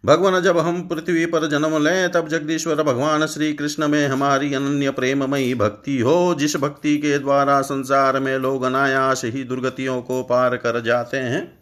भगवान, 0.06 0.42
जब 0.42 0.58
हम 0.58 0.82
पृथ्वी 0.82 1.26
पर 1.26 1.48
जन्म 1.48 1.84
लें, 1.84 2.12
तब 2.12 2.28
जगदीश्वर 2.28 2.84
भगवान 2.84 3.26
श्री 3.26 3.54
कृष्ण 3.54 3.88
में 3.88 4.08
हमारी 4.08 4.54
अनन्य 4.54 4.90
प्रेममयी 4.90 5.56
भक्ति 5.56 6.00
हो, 6.00 6.36
जिस 6.40 6.58
भक्ति 6.58 6.98
के 6.98 7.20
द्वारा 7.20 7.62
संसार 7.62 8.20
में 8.20 8.38
लोग 8.38 8.64
अनायास 8.64 9.22
ही 9.26 9.44
दुर्गतियों 9.44 10.02
को 10.02 10.24
पार 10.24 10.56
कर 10.56 10.82
जाते 10.82 11.18
हैं। 11.18 11.58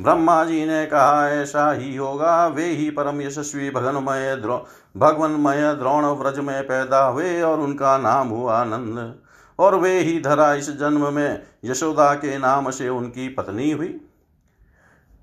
ब्रह्मा 0.00 0.44
जी 0.44 0.66
ने 0.66 0.86
कहा, 0.86 1.30
ऐसा 1.30 1.72
ही 1.72 1.96
होगा। 1.96 2.46
वे 2.46 2.64
ही 2.64 2.90
परम 2.90 3.20
यशस्वी 3.20 3.70
भगनमय 3.70 4.36
द्रो, 4.36 4.66
भगवनमय 4.96 5.74
द्रोण 5.74 6.04
व्रज 6.04 6.38
में 6.38 6.62
पैदा 6.64 7.04
हुए 7.04 7.42
और 7.42 7.60
उनका 7.60 7.98
नाम 7.98 8.28
हुआ 8.28 8.56
आनंद। 8.56 9.14
और 9.58 9.74
वे 9.74 10.00
ही 10.00 10.20
धरा 10.20 10.54
इस 10.54 10.70
जन्म 10.70 11.12
में 11.12 11.42
यशोदा 11.64 12.14
के 12.14 12.38
नाम 12.38 12.70
से 12.70 12.88
उनकी 12.88 13.28
पत्नी 13.28 13.70
हुई। 13.70 14.03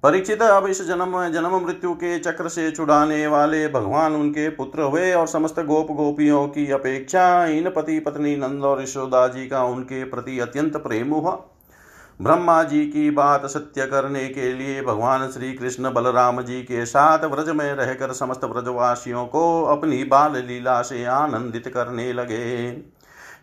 परीक्षित 0.04 0.42
अब 0.42 0.66
इस 0.66 0.82
जन्म 0.88 1.12
जन्म 1.30 1.56
मृत्यु 1.58 1.94
के 1.94 2.18
चक्र 2.20 2.50
से 2.50 2.70
छुड़ाने 2.72 3.26
वाले 3.28 3.68
भगवान 3.68 4.14
उनके 4.14 4.48
पुत्र 4.50 4.82
हुए 4.82 5.12
और 5.14 5.28
समस्त 5.28 5.60
गोप 5.60 5.92
गोपियों 5.92 6.48
की 6.48 6.72
अपेक्षा 6.72 7.46
इन 7.46 7.70
पति 7.70 8.00
पत्नी 8.00 8.36
नंद 8.36 8.64
और 8.64 8.82
यशोदा 8.84 9.28
जी 9.28 9.48
का 9.48 9.64
उनके 9.64 10.04
प्रति 10.04 10.40
अत्यंत 10.40 10.78
प्रेम 10.78 11.14
हुआ। 11.14 11.32
ब्रह्मा 12.22 12.64
जी 12.64 12.86
की 12.86 13.10
बात 13.12 13.46
सत्य 13.46 13.86
करने 13.86 14.28
के 14.30 14.54
लिए 14.54 14.82
भगवान 14.82 15.28
श्री 15.32 15.54
कृष्ण 15.54 15.94
बलराम 15.94 16.42
जी 16.42 16.62
के 16.62 16.86
साथ 16.86 17.26
व्रज 17.26 17.50
में 17.50 17.74
रहकर 17.74 18.14
समस्त 18.14 18.46
व्रजवासियों 18.46 19.26
को 19.26 19.64
अपनी 19.68 20.04
बाल 20.04 20.44
लीला 20.48 20.82
से 20.82 21.04
आनंदित 21.06 21.68
करने 21.68 22.12
लगे। 22.14 22.72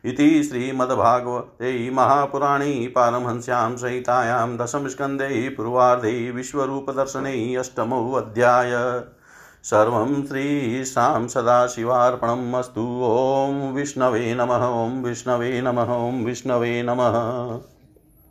इति 0.04 0.44
श्रीमद्भागवते 0.44 1.90
महापुराणे 1.90 2.92
पारमहंस्यां 2.94 3.76
संहितायां 3.76 4.56
दशमस्कन्धे 4.56 5.48
पूर्वार्धे 5.48 6.30
विश्वरूपदर्शने 6.30 7.54
अष्टमोऽध्याय। 7.56 8.70
सर्वं 9.62 10.26
श्रीशां 10.26 11.28
सदाशिवार्पणम् 11.28 12.54
अस्तु। 12.54 13.00
ॐ 13.04 13.72
विष्णवे 13.72 14.34
नमः। 14.34 14.66
ॐ 14.66 15.02
विष्णवे 15.02 15.60
नमः। 15.60 15.94
ॐ 15.94 16.24
विष्णवे 16.24 16.82
नमः। 16.82 17.77